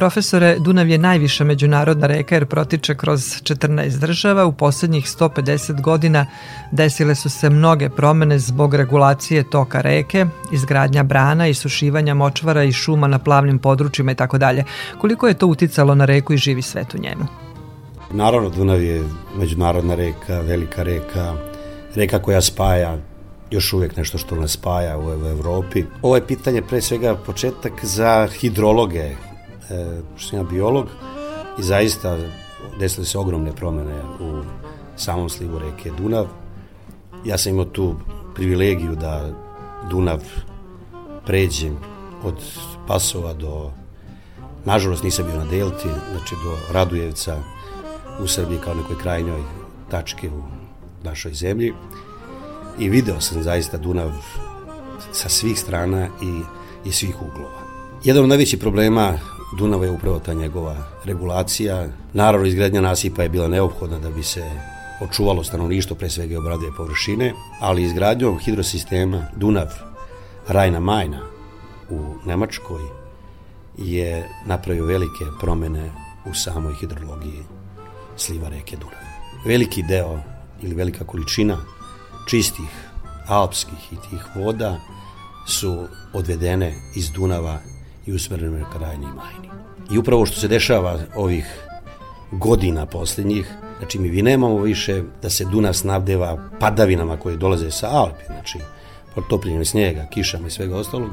[0.00, 4.44] Profesore, Dunav je najviša međunarodna reka jer protiče kroz 14 država.
[4.44, 6.26] U poslednjih 150 godina
[6.70, 12.72] desile su se mnoge promene zbog regulacije toka reke, izgradnja brana, i sušivanja močvara i
[12.72, 14.64] šuma na plavnim područjima i tako dalje.
[15.00, 17.26] Koliko je to uticalo na reku i živi svet u njemu?
[18.12, 19.04] Naravno, Dunav je
[19.36, 21.34] međunarodna reka, velika reka,
[21.94, 22.98] reka koja spaja
[23.50, 25.84] još uvijek nešto što nas spaja u Evropi.
[26.02, 29.10] Ovo je pitanje pre svega početak za hidrologe
[29.70, 30.86] e, što sam ja biolog
[31.58, 32.16] i zaista
[32.78, 34.42] desile se ogromne promene u
[34.96, 36.26] samom slivu reke Dunav.
[37.24, 37.94] Ja sam imao tu
[38.34, 39.30] privilegiju da
[39.90, 40.20] Dunav
[41.26, 41.76] pređem
[42.24, 42.34] od
[42.86, 43.70] Pasova do
[44.64, 47.36] nažalost nisam bio na Delti, znači do Radujevca
[48.22, 49.40] u Srbiji kao nekoj krajnjoj
[49.90, 50.42] tačke u
[51.04, 51.72] našoj zemlji
[52.78, 54.10] i video sam zaista Dunav
[55.12, 56.40] sa svih strana i,
[56.88, 57.60] i svih uglova.
[58.04, 59.18] Jedan od najvećih problema
[59.58, 61.88] Dunava je upravo ta njegova regulacija.
[62.12, 64.42] Naravno, izgradnja nasipa je bila neophodna da bi se
[65.00, 69.68] očuvalo stanovništvo, pre svega obraduje površine, ali izgradnjom hidrosistema Dunav,
[70.48, 71.20] Rajna Majna
[71.90, 72.82] u Nemačkoj
[73.78, 75.90] je napravio velike promene
[76.30, 77.42] u samoj hidrologiji
[78.16, 79.04] sliva reke Dunav.
[79.44, 80.20] Veliki deo
[80.62, 81.56] ili velika količina
[82.26, 82.90] čistih
[83.28, 84.80] alpskih i tih voda
[85.46, 87.58] su odvedene iz Dunava
[88.06, 89.48] i usmerene ka Rajni i Majni.
[89.90, 91.46] I upravo što se dešava ovih
[92.32, 97.88] godina posljednjih, znači mi vi nemamo više da se Dunav snabdeva padavinama koje dolaze sa
[97.90, 98.58] Alpi, znači
[99.14, 101.10] potopljenjem snijega, kišama i svega ostalog,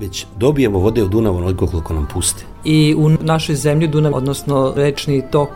[0.00, 2.44] već dobijemo vode u Dunavu onoliko koliko nam puste.
[2.64, 5.48] I u našoj zemlji Dunav, odnosno rečni tok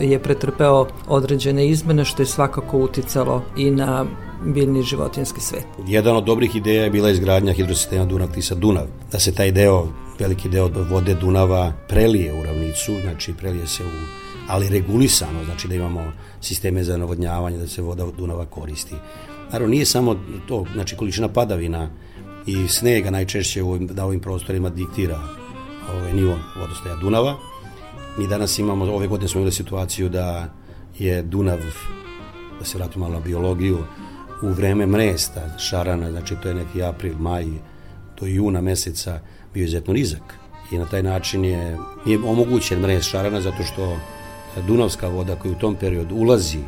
[0.00, 4.06] e, je pretrpeo određene izmene što je svakako uticalo i na
[4.44, 5.64] biljni životinski svet.
[5.86, 9.86] Jedan od dobrih ideja je bila izgradnja hidrosistema Dunav-Tisa-Dunav, da se taj deo,
[10.20, 15.74] veliki deo vode Dunava prelije u ravnicu, znači prelije se u ali regulisano, znači da
[15.74, 18.94] imamo sisteme za navodnjavanje, da se voda Dunava koristi.
[19.52, 20.16] Naravno, nije samo
[20.48, 21.90] to, znači količina padavina
[22.46, 25.20] i snega najčešće u na ovim prostorima diktira
[25.94, 27.36] ovaj nivo vodostaja Dunava.
[28.18, 30.52] Mi danas imamo, ove godine smo imali situaciju da
[30.98, 31.60] je Dunav,
[32.58, 33.78] da se vratimo malo na biologiju,
[34.42, 37.46] u vreme mresta šarana, znači to je neki april, maj,
[38.20, 39.20] do juna meseca
[39.54, 40.38] bio izuzetno nizak.
[40.72, 43.96] I na taj način je, je omogućen mrest šarana zato što
[44.66, 46.58] Dunavska voda koja u tom periodu ulazi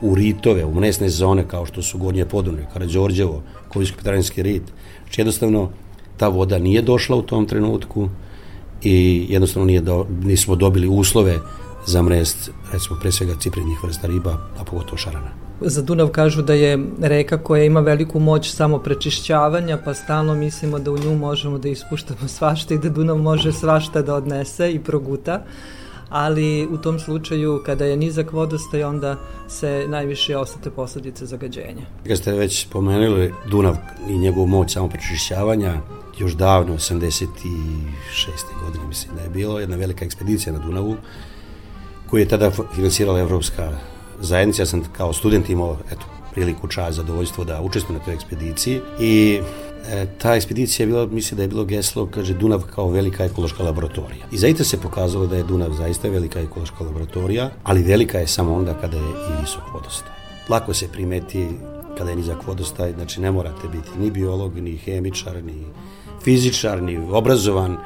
[0.00, 4.62] u ritove, u mresne zone kao što su Gornje Podunje, Karadžorđevo, Kovijsko-Petarinski rit.
[5.02, 5.70] Znači jednostavno
[6.16, 8.08] ta voda nije došla u tom trenutku
[8.82, 11.38] i jednostavno nije do, nismo dobili uslove
[11.86, 15.49] za mrest, recimo pre svega ciprednih vrsta riba, a pogotovo šarana.
[15.60, 20.78] Za Dunav kažu da je reka koja ima veliku moć samo prečišćavanja, pa stalno mislimo
[20.78, 24.78] da u nju možemo da ispuštamo svašta i da Dunav može svašta da odnese i
[24.78, 25.44] proguta
[26.10, 29.16] ali u tom slučaju kada je nizak vodostaj onda
[29.48, 31.82] se najviše osete posledice zagađenja.
[32.06, 33.76] Kad ste već spomenuli Dunav
[34.08, 35.80] i njegovu moć samo prečišćavanja,
[36.18, 37.06] još davno, 86.
[38.64, 40.96] godine mislim da je bilo jedna velika ekspedicija na Dunavu
[42.10, 43.72] koju je tada finansirala Evropska
[44.20, 44.62] zajednica.
[44.62, 49.40] Ja sam kao student imao eto, priliku, čast, zadovoljstvo da učestvujem na toj ekspediciji i
[49.88, 53.62] E, ta ekspedicija je bila, misli da je bilo geslo, kaže Dunav kao velika ekološka
[53.62, 54.26] laboratorija.
[54.32, 58.54] I zaista se pokazalo da je Dunav zaista velika ekološka laboratorija, ali velika je samo
[58.54, 60.12] onda kada je i visok vodostaj.
[60.48, 61.48] Lako se primeti
[61.98, 65.64] kada je nizak vodostaj, znači ne morate biti ni biolog, ni hemičar, ni
[66.24, 67.76] fizičar, ni obrazovan.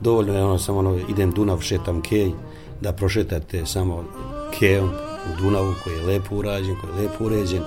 [0.00, 2.30] Dovoljno je ono samo ono, idem Dunav, šetam kej,
[2.80, 4.04] da prošetate samo
[4.58, 4.90] kejom
[5.30, 7.62] u Dunavu koji je lepo urađen, koji je lepo uređen,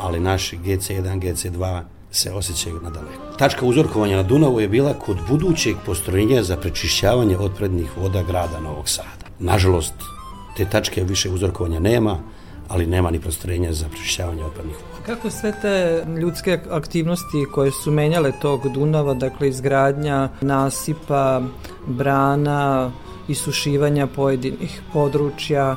[0.00, 3.36] ali naši GC1, GC2 se osjećaju nadaleko.
[3.38, 8.88] Tačka uzorkovanja na Dunavu je bila kod budućeg postrojenja za prečišćavanje otprednih voda grada Novog
[8.88, 9.26] Sada.
[9.38, 9.94] Nažalost,
[10.56, 12.18] te tačke više uzorkovanja nema,
[12.68, 15.06] ali nema ni postrojenja za prečišćavanje otpadnih voda.
[15.06, 21.42] Kako sve te ljudske aktivnosti koje su menjale tog Dunava, dakle izgradnja nasipa,
[21.86, 22.90] brana,
[23.28, 25.76] isušivanja pojedinih područja,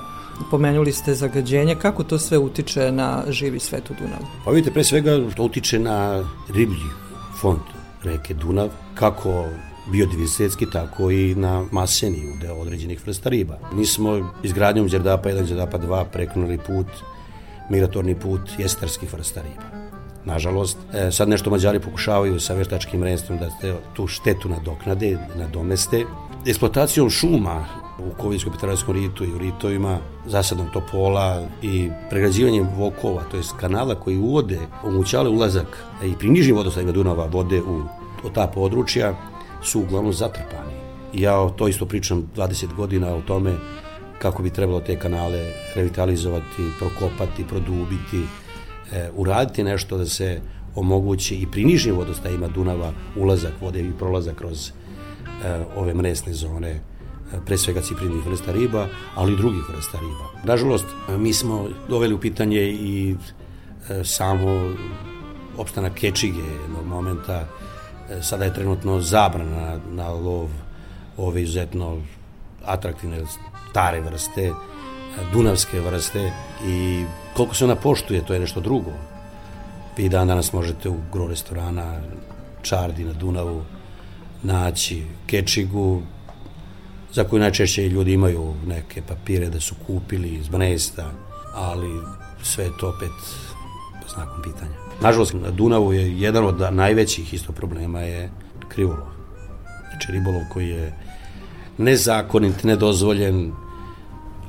[0.51, 4.25] Pomenuli ste zagađenje, kako to sve utiče na živi svet u Dunavu?
[4.45, 6.89] Pa vidite, pre svega to utiče na riblji
[7.41, 7.59] fond
[8.03, 9.45] reke Dunav, kako
[9.91, 13.59] biodiverzitetski, tako i na maseni u deo određenih vrsta riba.
[13.73, 16.87] Mi smo izgradnjom Đerdapa 1, Đerdapa 2 preknuli put,
[17.69, 19.83] migratorni put jestarskih vrsta riba.
[20.25, 23.49] Nažalost, e, sad nešto Mađari pokušavaju sa veštačkim renstvom da
[23.93, 26.05] tu štetu nadoknade, nadomeste.
[26.45, 33.37] Eksploatacijom šuma u Kovijskom petaranskom ritu i u ritovima, zasadom topola i pregrađivanjem vokova, to
[33.37, 37.83] je kanala koji uvode, omogućavale ulazak i pri nižim vodostajima Dunava vode u,
[38.33, 39.15] ta područja
[39.63, 40.73] su uglavnom zatrpani.
[41.13, 43.55] Ja to isto pričam 20 godina o tome
[44.19, 48.23] kako bi trebalo te kanale revitalizovati, prokopati, produbiti,
[48.91, 50.41] e, uraditi nešto da se
[50.75, 54.71] omogući i pri nižim vodostajima Dunava ulazak vode i prolazak kroz e,
[55.75, 56.79] ove mresne zone
[57.45, 60.43] pre svega cipridnih vrsta riba, ali i drugih vrsta riba.
[60.43, 60.85] Nažalost,
[61.17, 63.15] mi smo doveli u pitanje i
[63.89, 64.73] e, samo
[65.57, 67.47] opstanak kečige jednog momenta.
[68.09, 70.49] E, sada je trenutno zabrana na lov
[71.17, 71.97] ove izuzetno
[72.65, 73.21] atraktivne
[73.69, 74.51] stare vrste,
[75.33, 76.31] dunavske vrste
[76.67, 78.91] i koliko se ona poštuje, to je nešto drugo.
[79.97, 82.01] Vi dan danas možete u gro restorana
[82.61, 83.63] Čardi na Dunavu
[84.43, 86.01] naći kečigu,
[87.13, 91.11] za koju najčešće ljudi imaju neke papire da su kupili iz Banesta,
[91.53, 91.99] ali
[92.43, 93.11] sve to opet
[94.13, 94.71] znakom pitanja.
[95.01, 98.31] Nažalost, na Dunavu je jedan od najvećih isto problema je
[98.67, 99.07] krivolov.
[99.89, 100.93] Znači ribolov koji je
[101.77, 103.51] nezakonit, nedozvoljen,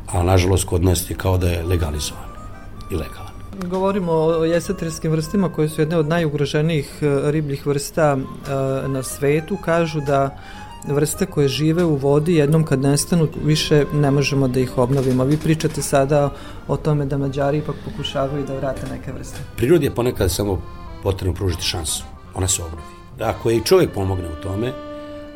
[0.07, 2.25] a nažalost kod nas je kao da je legalizovan.
[2.91, 3.35] i legalan.
[3.71, 9.57] Govorimo o jesatirskim vrstama koje su jedne od najugroženijih e, ribljih vrsta e, na svetu.
[9.65, 10.39] Kažu da
[10.87, 15.25] vrste koje žive u vodi jednom kad nestanu više ne možemo da ih obnovimo.
[15.25, 16.31] Vi pričate sada
[16.69, 19.39] o tome da Mađari ipak pokušavaju da vrate neke vrste.
[19.57, 20.63] Prirodi je ponekad samo
[21.03, 22.05] potrebno pružiti šansu.
[22.35, 22.83] Ona se obnovi.
[23.21, 24.73] Ako je i čovjek pomogne u tome,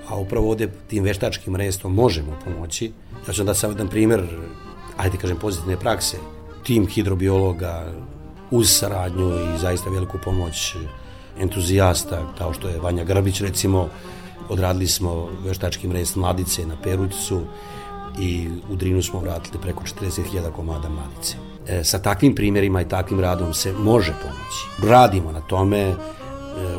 [0.09, 2.93] a upravo ovdje tim veštačkim restom možemo pomoći,
[3.29, 4.23] ja ću da sam jedan primjer,
[4.97, 6.17] ajde kažem, pozitivne prakse.
[6.63, 7.93] Tim hidrobiologa
[8.51, 10.77] uz saradnju i zaista veliku pomoć
[11.41, 13.89] entuzijasta, kao što je Vanja Grbić, recimo,
[14.49, 17.41] odradili smo veštački mrest mladice na Perućcu
[18.19, 21.37] i u Drinu smo vratili preko 40.000 komada mladice.
[21.67, 24.91] E, sa takvim primjerima i takvim radom se može pomoći.
[24.93, 25.97] Radimo na tome, e,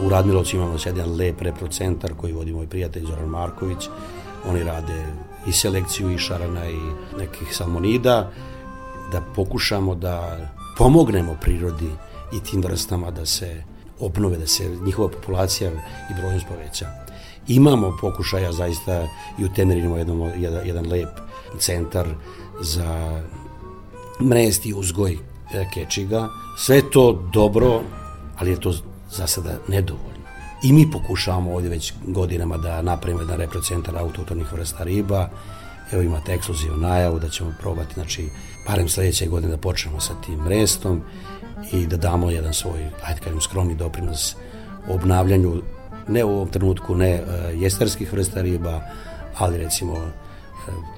[0.01, 3.88] u Radmilovcu imamo sad jedan lep reprocentar koji vodi moj prijatelj Zoran Marković,
[4.49, 5.05] oni rade
[5.47, 6.80] i selekciju i šarana i
[7.17, 8.32] nekih salmonida,
[9.11, 10.38] da pokušamo da
[10.78, 11.89] pomognemo prirodi
[12.34, 13.63] i tim vrstama da se
[13.99, 15.72] obnove, da se njihova populacija
[16.11, 17.09] i brojnost poveća.
[17.50, 21.10] Imamo pokušaja zaista i u Tenerinu jedan, jedan, jedan lep
[21.60, 22.08] centar
[22.62, 23.22] za
[24.22, 25.14] mrest i uzgoj
[25.54, 26.30] e, kečiga.
[26.58, 27.82] Sve to dobro,
[28.38, 28.74] ali je to
[29.12, 30.20] za sada nedovoljno.
[30.64, 35.30] I mi pokušavamo ovdje već godinama da napravimo jedan reprocentar autotonih vrsta riba.
[35.91, 38.30] Evo imate ekskluzivnu najavu da ćemo probati, znači,
[38.68, 41.02] barem sledeće godine da počnemo sa tim mrestom
[41.72, 44.36] i da damo jedan svoj, ajde kažem, skromni doprinos
[44.89, 45.62] obnavljanju
[46.10, 48.82] ne u ovom trenutku ne e, jestarskih vrsta riba,
[49.38, 50.10] ali recimo e,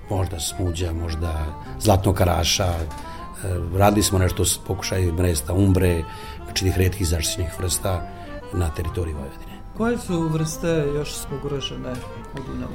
[0.09, 1.45] možda smuđa, možda
[1.79, 2.87] zlatnog karaša, e,
[3.77, 6.03] radili smo nešto s pokušaj mresta umbre,
[6.45, 8.07] znači tih redkih zaštićenih vrsta
[8.53, 9.51] na teritoriji Vojvodine.
[9.77, 11.09] Koje su vrste još
[11.39, 11.93] ugrožene
[12.33, 12.73] u Dunavu?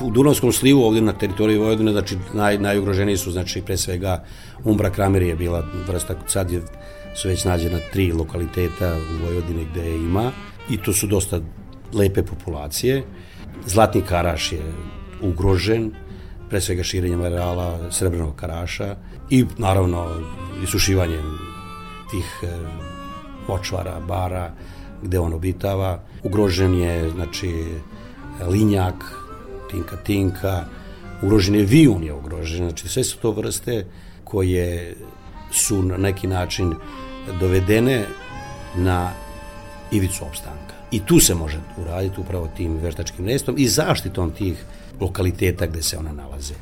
[0.00, 4.24] U Dunavskom slivu ovdje na teritoriji Vojvodine, znači naj, najugroženiji su znači pre svega
[4.64, 6.62] Umbra krameri je bila vrsta, sad je,
[7.14, 10.32] su već nađena tri lokaliteta u Vojvodini gde je ima
[10.70, 11.40] i to su dosta
[11.92, 13.04] lepe populacije.
[13.66, 14.72] Zlatni karaš je
[15.22, 15.92] ugrožen,
[16.48, 18.96] pre svega širenjem areala srebrnog karaša
[19.30, 20.06] i naravno
[20.62, 21.38] isušivanjem
[22.10, 22.46] tih e,
[23.48, 24.52] močvara, bara
[25.02, 26.00] gde on obitava.
[26.22, 27.64] Ugrožen je znači
[28.48, 29.04] linjak,
[29.70, 30.64] tinka tinka,
[31.22, 33.86] ugrožen je vijun je ugrožen, znači sve su to vrste
[34.24, 34.96] koje
[35.50, 36.74] su na neki način
[37.40, 38.04] dovedene
[38.76, 39.10] na
[39.90, 40.75] ivicu opstanka.
[40.90, 44.64] I tu se može uraditi upravo tim veštačkim nestom i zaštitom tih
[45.00, 46.54] lokaliteta gde se one nalaze.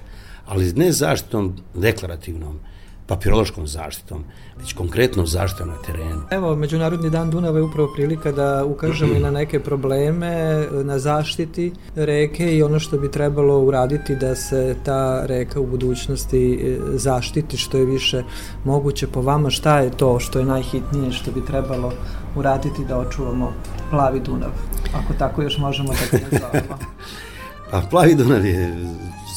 [0.46, 2.58] Ali ne zaštitom deklarativnom,
[3.06, 4.24] papirološkom zaštitom,
[4.58, 6.22] već konkretnom zaštitom na terenu.
[6.30, 11.72] Evo, Međunarodni dan Dunava je upravo prilika da ukažemo i na neke probleme, na zaštiti
[11.96, 17.56] reke i ono što bi trebalo uraditi da se ta reka u budućnosti e, zaštiti
[17.56, 18.22] što je više
[18.64, 19.50] moguće po vama.
[19.50, 21.92] Šta je to što je najhitnije što bi trebalo
[22.36, 23.52] uraditi da očuvamo
[23.90, 24.50] plavi Dunav?
[24.94, 26.78] Ako tako još možemo da ga nazovemo.
[27.70, 28.86] pa plavi Dunav je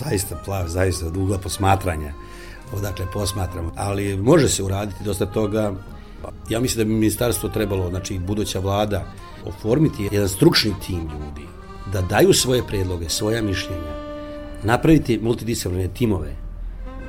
[0.04, 2.14] zaista plav, zaista od ugla posmatranja
[2.74, 3.72] odakle posmatramo.
[3.76, 5.74] Ali može se uraditi dosta toga.
[6.50, 9.06] Ja mislim da bi ministarstvo trebalo, znači buduća vlada,
[9.45, 11.48] oformiti jedan stručni tim ljudi,
[11.93, 13.93] da daju svoje predloge, svoja mišljenja,
[14.64, 16.36] napraviti multidisciplinarne timove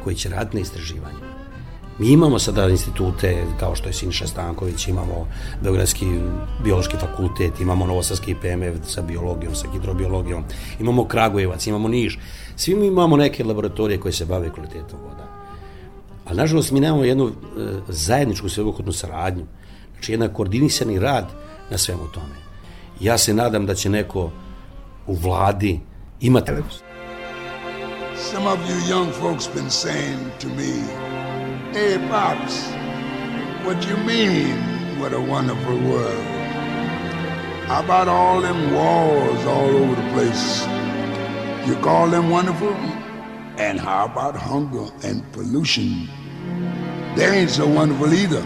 [0.04, 1.27] koji će raditi na istraživanju.
[1.98, 5.28] Mi imamo sada institute kao što je Siniša Stanković, imamo
[5.62, 6.06] Beogradski
[6.64, 10.44] biološki fakultet, imamo Novosadski PMF sa biologijom, sa hidrobiologijom,
[10.80, 12.18] imamo Kragujevac, imamo Niš.
[12.56, 15.28] Svi mi imamo neke laboratorije koje se bave kvalitetom voda.
[16.24, 17.32] Ali, nažalost, mi nemamo jednu e,
[17.88, 19.46] zajedničku sveobuhvatnu saradnju.
[19.92, 21.30] Znači, jedan koordinisani rad
[21.70, 22.34] na svemu tome.
[23.00, 24.30] Ja se nadam da će neko
[25.06, 25.80] u vladi
[26.20, 26.52] imati...
[28.32, 31.07] Some of you young folks been saying to me,
[31.70, 32.66] Hey, Pops,
[33.62, 34.56] what you mean,
[34.98, 36.24] what a wonderful world?
[37.66, 40.66] How about all them wars all over the place?
[41.68, 42.72] You call them wonderful?
[43.58, 46.08] And how about hunger and pollution?
[47.16, 48.42] They ain't so wonderful either.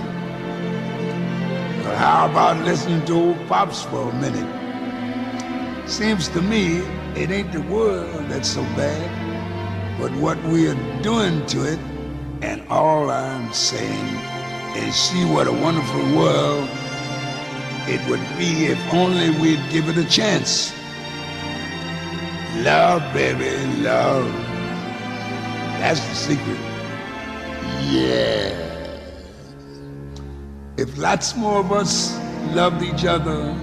[1.85, 5.89] But how about listening to old Pops for a minute?
[5.89, 6.79] Seems to me
[7.15, 11.92] it ain't the world that's so bad, but what we are doing to it.
[12.43, 14.09] And all I'm saying
[14.77, 16.69] is see what a wonderful world
[17.89, 20.73] it would be if only we'd give it a chance.
[22.59, 23.51] Love, baby,
[23.83, 24.31] love.
[25.81, 26.59] That's the secret.
[27.91, 28.63] Yeah.
[30.77, 32.17] If lots more of us
[32.55, 33.55] loved each other,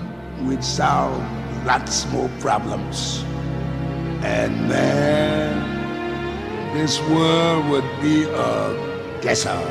[0.43, 1.21] we'd solve
[1.65, 3.23] lots more problems.
[4.21, 5.78] And man,
[6.79, 9.67] this world would be a desert.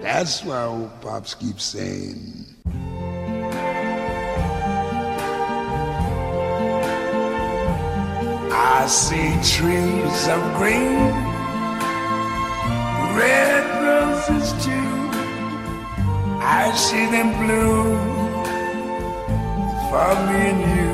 [0.00, 2.46] That's why old Pops keeps saying,
[8.50, 11.12] I see trees of green,
[13.20, 14.92] red roses too.
[16.40, 17.98] I see them bloom
[19.90, 20.92] for me and you.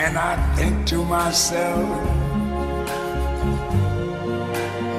[0.00, 2.17] And I think to myself,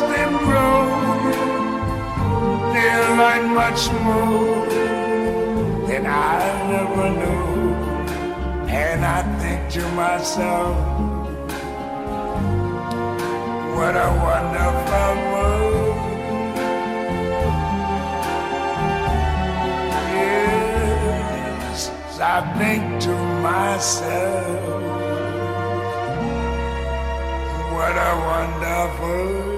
[0.00, 0.80] Them grow.
[2.72, 4.66] They learn much more
[5.86, 6.40] than I
[6.80, 7.50] ever knew.
[8.68, 10.76] And I think to myself,
[13.76, 15.96] what a wonderful world.
[20.50, 21.90] Yes,
[22.20, 24.82] I think to myself,
[27.74, 29.49] what a wonderful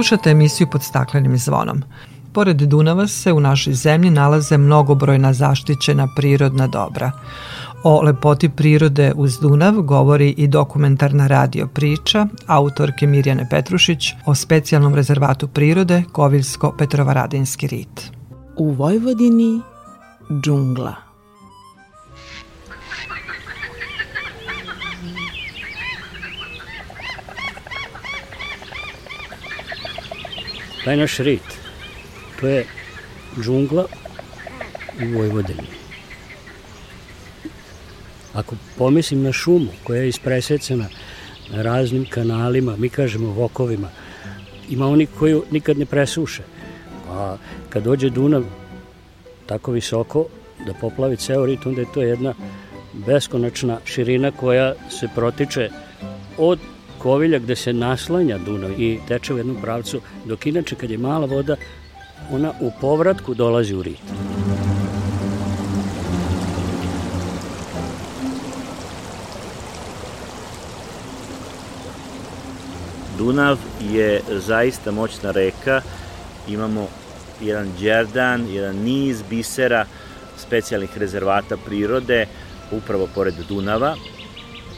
[0.00, 1.82] Slušate emisiju pod staklenim zvonom.
[2.32, 7.12] Pored Dunava se u našoj zemlji nalaze mnogobrojna zaštićena prirodna dobra.
[7.82, 14.94] O lepoti prirode uz Dunav govori i dokumentarna radio priča autorke Mirjane Petrušić o specijalnom
[14.94, 18.10] rezervatu prirode Kovilsko-Petrovaradinski rit.
[18.56, 19.60] U Vojvodini
[20.44, 21.09] džungla.
[30.84, 31.58] Taj naš rit,
[32.40, 32.66] to je
[33.42, 33.86] džungla
[35.02, 35.68] u Vojvodini.
[38.34, 40.88] Ako pomislim na šumu koja je ispresecena
[41.50, 43.88] na raznim kanalima, mi kažemo vokovima,
[44.68, 46.42] ima oni koji nikad ne presuše.
[47.08, 47.36] A
[47.68, 48.44] kad dođe Dunav
[49.46, 50.26] tako visoko
[50.66, 52.34] da poplavi ceo rit, onda je to jedna
[52.92, 55.70] beskonačna širina koja se protiče
[56.38, 56.58] od
[57.02, 61.26] Kovilja gde se naslanja Dunav i teče u jednom pravcu, dok inače kad je mala
[61.26, 61.56] voda,
[62.30, 63.98] ona u povratku dolazi u rit.
[73.18, 73.58] Dunav
[73.92, 75.82] je zaista moćna reka,
[76.48, 76.88] imamo
[77.40, 79.86] jedan džerdan, jedan niz bisera
[80.36, 82.26] specijalnih rezervata prirode
[82.72, 83.96] upravo pored Dunava.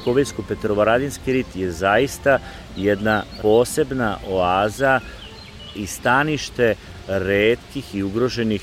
[0.05, 2.39] Kovilsko-Petrovaradinski rit je zaista
[2.77, 5.01] jedna posebna oaza
[5.75, 6.75] i stanište
[7.09, 8.63] redkih i ugroženih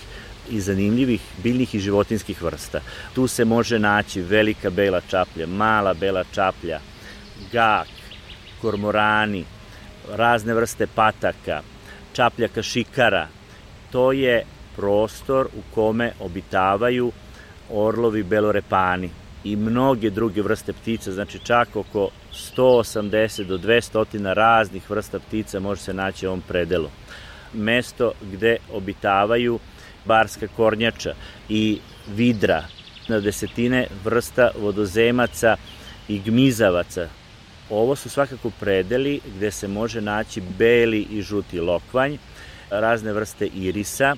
[0.49, 2.81] i zanimljivih biljnih i životinskih vrsta.
[3.15, 6.79] Tu se može naći velika bela čaplja, mala bela čaplja,
[7.51, 7.87] gak,
[8.61, 9.45] kormorani,
[10.15, 11.61] razne vrste pataka,
[12.13, 13.27] čapljaka šikara.
[13.91, 14.43] To je
[14.75, 17.11] prostor u kome obitavaju
[17.69, 19.09] orlovi belorepani
[19.51, 22.09] i mnoge druge vrste ptica, znači čak oko
[22.55, 26.89] 180 do 200 raznih vrsta ptica može se naći u ovom predelu.
[27.53, 29.59] Mesto gde obitavaju
[30.05, 31.13] barska kornjača
[31.49, 31.79] i
[32.15, 32.63] vidra,
[33.07, 35.55] na desetine vrsta vodozemaca
[36.07, 37.07] i gmizavaca.
[37.69, 42.17] Ovo su svakako predeli gde se može naći beli i žuti lokvanj,
[42.69, 44.15] razne vrste irisa,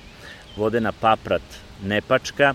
[0.56, 1.42] vodena paprat
[1.84, 2.54] nepačka,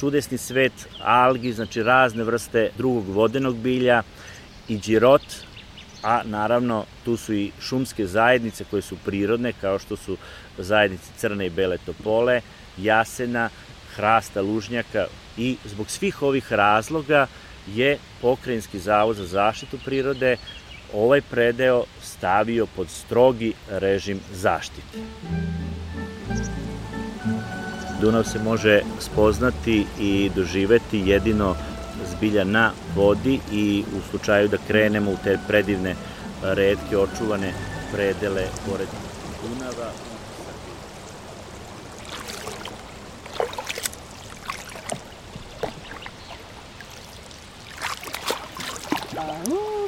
[0.00, 0.72] čudesni svet
[1.02, 4.02] algi, znači razne vrste drugog vodenog bilja
[4.68, 5.22] i džirot,
[6.02, 10.16] a naravno tu su i šumske zajednice koje su prirodne, kao što su
[10.58, 12.40] zajednice crne i bele topole,
[12.78, 13.48] jasena,
[13.94, 17.26] hrasta, lužnjaka i zbog svih ovih razloga
[17.66, 20.36] je Pokrajinski zavod za zaštitu prirode
[20.94, 24.98] ovaj predeo stavio pod strogi režim zaštite.
[28.00, 31.54] Dunav se može spoznati i doživeti jedino
[32.16, 35.94] zbilja na vodi i u slučaju da krenemo u te predivne,
[36.42, 37.52] redke, očuvane
[37.92, 38.88] predele pored
[39.42, 39.90] Dunava.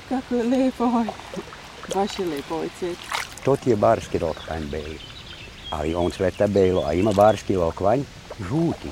[0.08, 1.06] Kako je lepo ovaj.
[1.94, 2.98] Baš je lepo ovaj cvet.
[3.44, 5.09] To ti je barski lokvanj beli.
[5.70, 8.00] Ali on cveta belo, a ima barski lokvanj
[8.48, 8.88] žuti.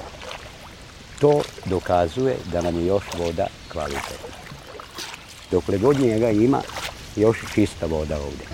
[1.20, 4.35] To dokazuje da nam je još voda kvalitetna.
[5.51, 6.62] Dokle god njega ima,
[7.16, 8.45] još čista voda ovde.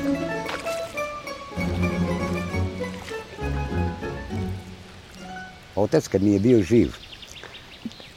[5.77, 6.93] Otac kad mi je bio živ,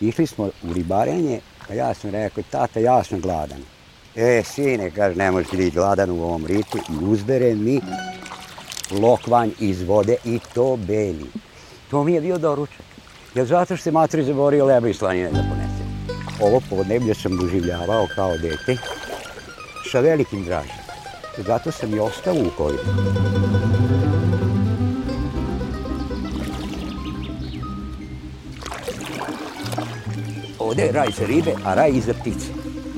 [0.02, 1.40] išli smo u ribarenje,
[1.70, 3.62] a ja sam rekao, tata, ja sam gladan.
[4.16, 7.82] E, sine, kaže, ne možeš biti gladan u ovom ritu i uzbere mi
[8.92, 11.26] lokvanj iz vode i to beli.
[11.92, 12.86] To mi je bio doručak.
[13.36, 15.84] Jer zato što se matri zaborio leba i slanine da ponese.
[16.42, 18.78] Ovo podneblje sam doživljavao kao dete
[19.92, 20.76] sa velikim dražem.
[21.38, 22.84] Zato sam i ostao u koridu.
[30.60, 32.48] Ovde je raj za ribe, a raj i za ptice.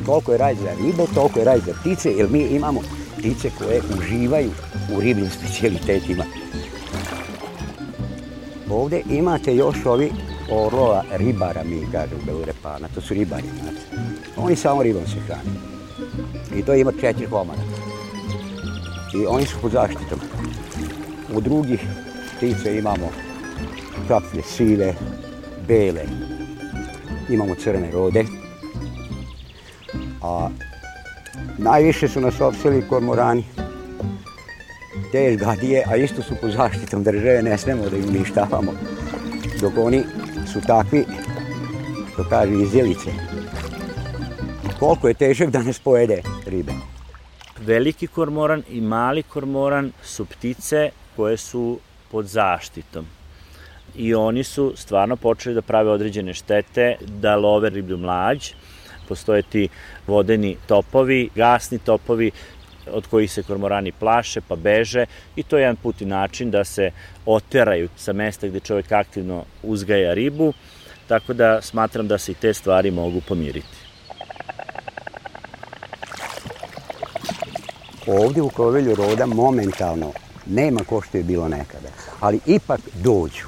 [0.06, 2.82] Koliko je raj za ribe, toliko je raj za ptice, jer mi imamo
[3.18, 4.52] ptice koje uživaju
[4.96, 6.24] u ribnim specijalitetima.
[8.70, 10.12] Ovde imate još ovi
[10.52, 13.44] orlova ribara, mi kažemo Belurepana, to su ribari.
[14.38, 15.42] Oni samo ribom se hrane.
[16.56, 17.62] I to ima četiri komara.
[19.16, 20.20] I oni su pod zaštitom.
[21.34, 21.80] U drugih
[22.38, 23.10] ptice imamo
[24.08, 24.94] kaplje sive,
[25.68, 26.04] bele,
[27.30, 28.26] imamo crne rode,
[30.22, 30.50] a
[31.58, 33.44] najviše su nas opseli kormorani,
[35.12, 38.74] te gadije, a isto su pod zaštitom države, ne smemo da im uništavamo,
[39.62, 40.04] dok oni
[40.54, 41.06] su takvi,
[42.14, 43.12] što kaže, izjelice.
[44.80, 46.72] Koliko je težak da nas pojede ribe.
[47.60, 51.80] Veliki kormoran i mali kormoran su ptice koje su
[52.12, 53.06] pod zaštitom
[53.96, 58.52] i oni su stvarno počeli da prave određene štete, da love riblju mlađ.
[59.08, 59.70] Postoje ti
[60.08, 62.32] vodeni topovi, gasni topovi
[62.92, 65.06] od kojih se kormorani plaše pa beže
[65.36, 66.92] i to je jedan put i način da se
[67.26, 70.54] oteraju sa mesta gde čovjek aktivno uzgaja ribu,
[71.08, 73.78] tako da smatram da se i te stvari mogu pomiriti.
[78.08, 80.12] Ovde u Kovelju roda momentalno
[80.46, 83.48] nema ko što je bilo nekada, ali ipak dođu.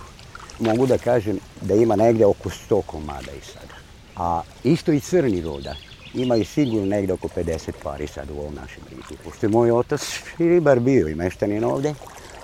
[0.60, 3.76] Mogu da kažem da ima negde oko 100 komada i sada.
[4.16, 5.76] A isto i crni roda
[6.14, 9.22] imaju sigurno negde oko 50 pari sad u ovom našem ribu.
[9.24, 10.01] Pošto je moj otac
[10.39, 11.93] i ribar bio i meštanin ovde,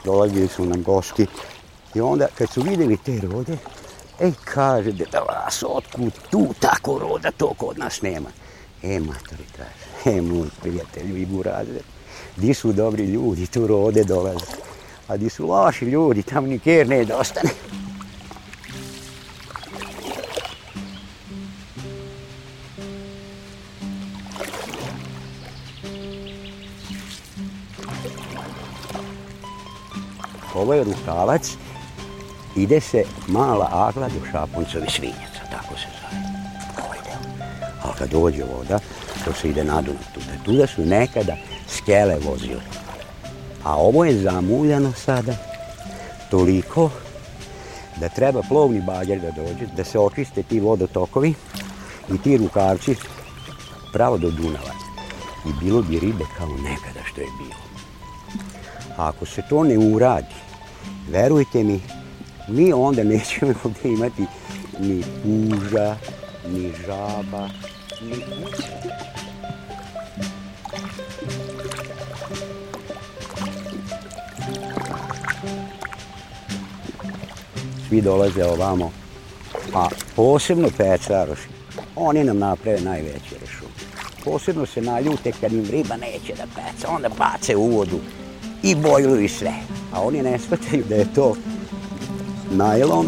[0.06, 1.28] dolazili su nam gosti.
[1.96, 3.58] I onda kad su videli te rode,
[4.20, 8.30] ej kaže, da vas otkud tu tako roda, to kod nas nema.
[8.84, 11.82] E, matori kaže, e, moj prijatelju i burazer,
[12.36, 14.46] di su dobri ljudi, tu rode dolaze.
[15.08, 17.50] A di su loši ljudi, tam ni ker ne dostane.
[30.68, 31.52] Ovo je rukavac,
[32.56, 36.22] ide se mala agla do Šaponcovi svinjaca, tako se zove.
[36.86, 37.48] Ovaj deo.
[37.84, 38.80] A kad dođe voda,
[39.26, 40.44] to se ide na Dunav tuda.
[40.46, 41.36] Tuda su nekada
[41.68, 42.62] skele vozili.
[43.64, 45.34] A ovo je zamuljano sada
[46.32, 46.90] toliko
[48.00, 51.34] da treba plovni bager da dođe, da se očiste ti vodotokovi
[52.14, 52.96] i ti rukavci
[53.94, 54.74] pravo do Dunava.
[55.46, 57.56] I bilo bi ribe kao nekada što je bilo.
[58.98, 60.47] A ako se to ne uradi,
[61.12, 61.82] verujte mi,
[62.48, 64.24] mi onda nećemo ovde imati
[64.80, 65.98] ni puža,
[66.50, 67.50] ni žaba,
[68.02, 68.68] ni kuća.
[77.88, 78.92] Svi dolaze ovamo,
[79.74, 81.48] a posebno pecaroši,
[81.96, 83.72] oni nam naprave najveće rešume.
[84.26, 88.00] Posebno se naljute kad im riba neće da peca, onda bace u vodu
[88.64, 89.54] i bojluju sve.
[89.94, 91.36] A oni ne shvataju da je to
[92.52, 93.08] najlon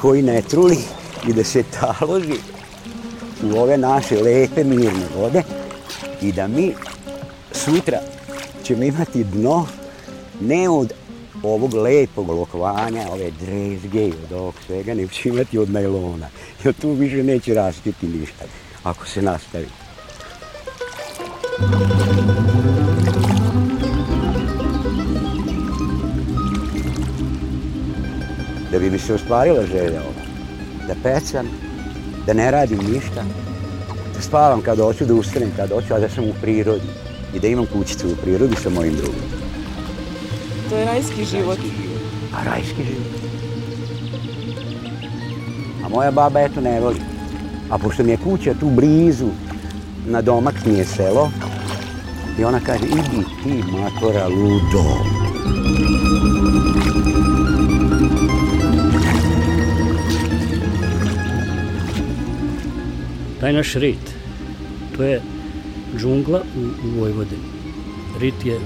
[0.00, 0.78] koji ne truli
[1.28, 2.38] i da se taloži
[3.42, 5.42] u ove naše lepe mirne vode
[6.22, 6.74] i da mi
[7.52, 7.98] sutra
[8.64, 9.66] ćemo imati dno
[10.40, 10.92] ne od
[11.42, 16.28] ovog lepog lokvanja, ove drezge i od ovog svega, nego ćemo imati od najlona.
[16.64, 18.44] Jer tu više neće rastiti ništa
[18.82, 19.68] ako se nastavi.
[28.74, 30.24] Da bi mi se ostvarila želja ova.
[30.86, 31.46] Da pecam,
[32.26, 33.22] da ne radim ništa,
[34.14, 36.88] da spavam kad hoću, da ustanem kad hoću, a da sam u prirodi.
[37.34, 39.20] I da imam kućicu u prirodi sa mojim drugom.
[40.70, 41.58] To je rajski život.
[42.36, 43.14] A rajski život.
[45.84, 47.00] A moja baba eto ne voli.
[47.70, 49.28] A pošto mi je kuća tu blizu,
[50.06, 51.30] na domak mi je selo,
[52.38, 54.84] i ona kaže, idi ti matora ludo.
[63.44, 64.12] Taj naš rit,
[64.96, 65.20] to je
[66.00, 67.42] džungla u, u Vojvodini.
[68.20, 68.60] Rit je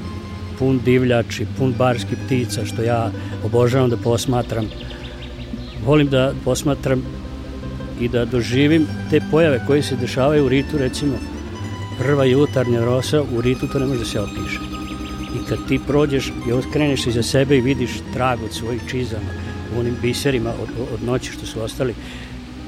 [0.58, 3.10] pun divljači, pun barskih ptica, što ja
[3.44, 4.68] obožavam da posmatram.
[5.84, 7.02] Volim da posmatram
[8.00, 11.18] i da doživim te pojave koje se dešavaju u ritu, recimo
[11.98, 14.60] prva jutarnja rosa, u ritu to ne može da se opiše.
[15.34, 19.30] I kad ti prođeš i oskreneš iza sebe i vidiš trag od svojih čizama,
[19.76, 21.94] u onim biserima od, od noći što su ostali,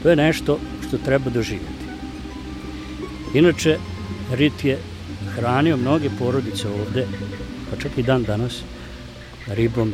[0.03, 0.59] to je nešto
[0.89, 1.80] što treba doživjeti.
[3.35, 3.79] Inače,
[4.33, 4.79] rit je
[5.37, 7.07] hranio mnoge porodice ovde,
[7.71, 8.63] pa čak i dan danas,
[9.47, 9.93] ribom,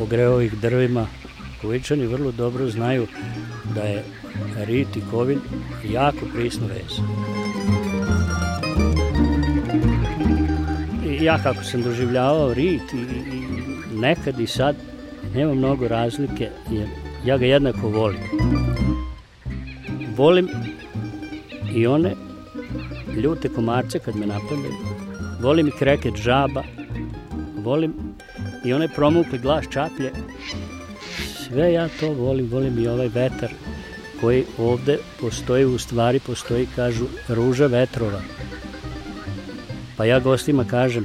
[0.00, 1.06] ogreo ih drvima.
[1.60, 3.06] Kovičani vrlo dobro znaju
[3.74, 4.04] da je
[4.66, 5.40] rit i kovin
[5.84, 6.98] jako prisno vez.
[11.06, 14.76] I ja kako sam doživljavao rit i, i nekad i sad
[15.34, 16.88] nema mnogo razlike jer
[17.24, 18.20] ja ga jednako volim.
[20.16, 20.48] Volim
[21.74, 22.14] i one
[23.22, 24.74] ljute komarce kad me napadaju.
[25.40, 26.62] Volim i kreket žaba.
[27.56, 27.94] Volim
[28.64, 30.12] i onaj promukli glas čaplje.
[31.34, 33.50] Sve ja to volim, volim i ovaj vetar
[34.20, 38.20] koji ovde postoji, u stvari postoji, kažu, ruža vetrova.
[39.96, 41.04] Pa ja gostima kažem,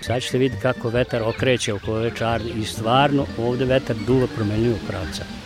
[0.00, 4.76] sad ćete vidjeti kako vetar okreće oko ove čarne i stvarno ovde vetar duva promenljivo
[4.88, 5.41] pravca.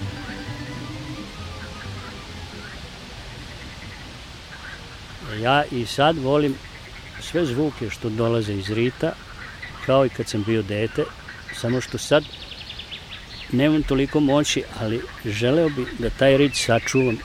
[5.47, 6.55] Ja i sad volim
[7.21, 9.13] sve zvuke što dolaze iz rita,
[9.87, 11.05] kao i kad sam bio dete,
[11.55, 12.25] samo što sad
[13.53, 17.19] nemam toliko moći, ali želeo bi da taj rit sačuvam.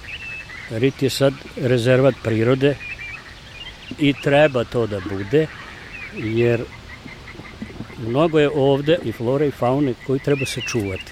[0.70, 2.76] Rit je sad rezervat prirode
[4.00, 5.48] i treba to da bude,
[6.16, 6.64] jer
[8.08, 11.12] mnogo je ovde i flore i faune koji treba sačuvati.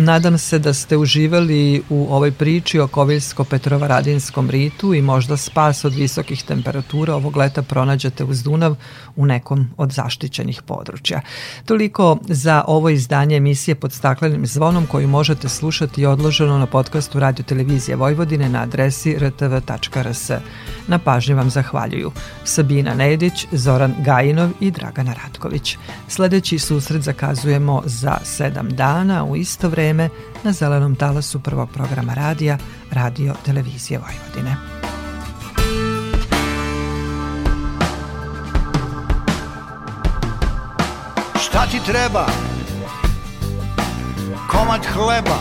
[0.00, 5.94] Nadam se da ste uživali u ovoj priči o Koviljsko-Petrovaradinskom ritu i možda spas od
[5.94, 8.76] visokih temperatura ovog leta pronađete uz Dunav
[9.16, 11.20] u nekom od zaštićenih područja.
[11.64, 17.44] Toliko za ovo izdanje emisije pod staklenim zvonom koju možete slušati odloženo na podcastu Radio
[17.44, 20.30] Televizije Vojvodine na adresi rtv.rs.
[20.86, 22.12] Na pažnji vam zahvaljuju
[22.44, 25.76] Sabina Nedić, Zoran Gajinov i Dragana Ratković.
[26.08, 30.10] Sledeći susret zakazujemo za sedam dana u isto vreme vreme
[30.44, 32.58] na zelenom talasu prvog programa radija
[32.90, 34.56] Radio Televizije Vojvodine.
[41.40, 42.26] Šta ti treba?
[44.50, 45.38] Komad hleba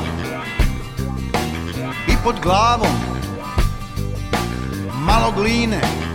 [2.07, 2.95] i pod glavom
[4.93, 6.06] malo gline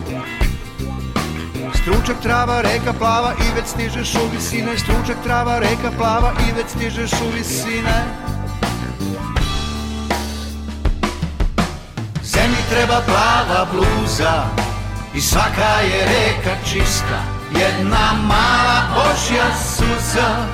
[1.83, 4.79] Stručak trava, reka plava i već stižeš u visine.
[4.79, 8.05] Stručak trava, reka plava i već stižeš u visine.
[12.23, 14.45] Zemlji treba plava bluza
[15.15, 17.19] I svaka je reka čista.
[17.61, 20.47] Jedna mala božja suza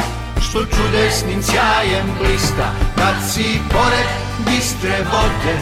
[0.42, 2.72] Što čudesnim sjajem blista.
[2.96, 4.08] Kad si pored
[4.46, 5.58] bistre vode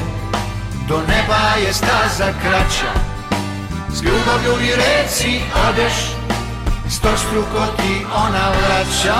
[0.89, 3.06] Do neba je staza kraća
[3.97, 5.95] S ljubavlju i reci odeš
[6.91, 9.15] Sto struko ti ona vraća.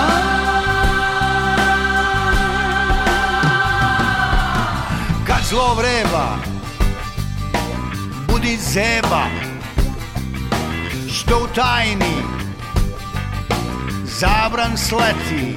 [5.27, 6.37] Kad zlo vreba
[8.29, 9.27] Budi zeba.
[11.13, 12.17] Što u tajni
[14.05, 15.57] Zabran sleti.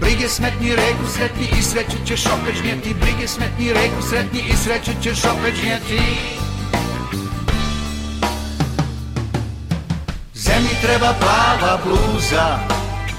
[0.00, 2.94] Brige smetni reku sretni i sreću ćeš opet žnjeti.
[2.94, 6.35] Brige smetni reku sretni i sreću ćeš opet žnjeti
[10.56, 12.58] Zemlji treba plava bluza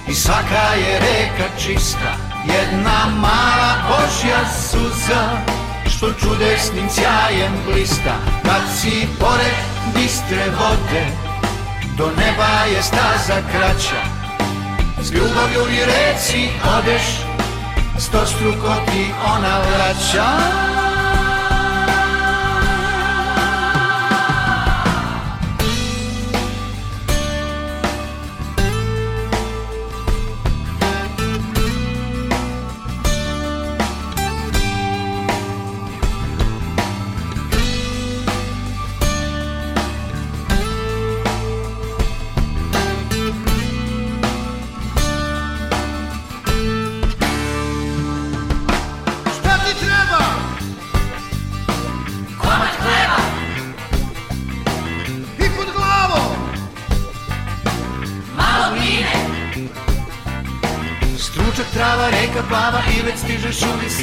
[0.07, 2.11] I svaka je reka čista
[2.45, 5.23] Jedna mala božja suza
[5.89, 8.15] Što čudesnim sjajem blista.
[8.43, 9.57] Kad si pored
[9.95, 11.05] bistre vode
[11.97, 14.01] Do neba je staza kraća.
[15.01, 17.03] S ljubavlju i reci odeš
[17.97, 20.76] sto struko ti ona vraća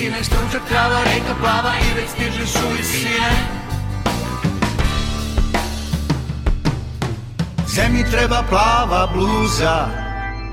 [0.04, 3.30] visine Stručak trava, reka plava i već stižeš u visine.
[7.66, 9.86] Zemlji treba plava bluza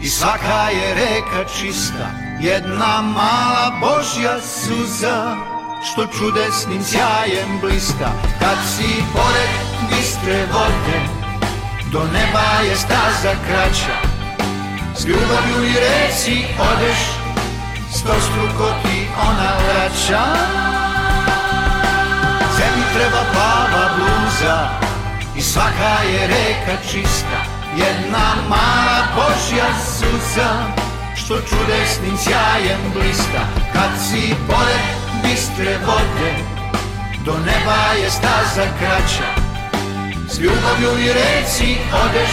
[0.02, 2.08] I svaka je reka čista.
[2.40, 5.36] Jedna mala Božja suza
[5.92, 8.12] Što čudesnim sjajem bliska.
[8.40, 9.52] Kad si pored
[9.90, 11.00] bistre vode
[11.92, 13.98] Do neba je staza kraća.
[14.96, 17.00] S ljubavlju i reci odeš
[17.94, 20.24] Sto struko ti ona vraća
[22.58, 24.70] Zemlji treba plava bluza
[25.36, 27.40] I svaka je reka čista.
[27.78, 30.50] Jedna mala Božja suza
[31.16, 33.44] Što čudesnim sjajem blista.
[33.74, 34.86] Kad si pored
[35.24, 36.34] bistre vode
[37.26, 39.30] Do neba je staza kraća.
[40.30, 42.32] S ljubavlju i reci odeš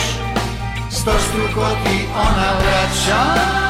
[0.91, 3.67] Sto struko ti ona vraća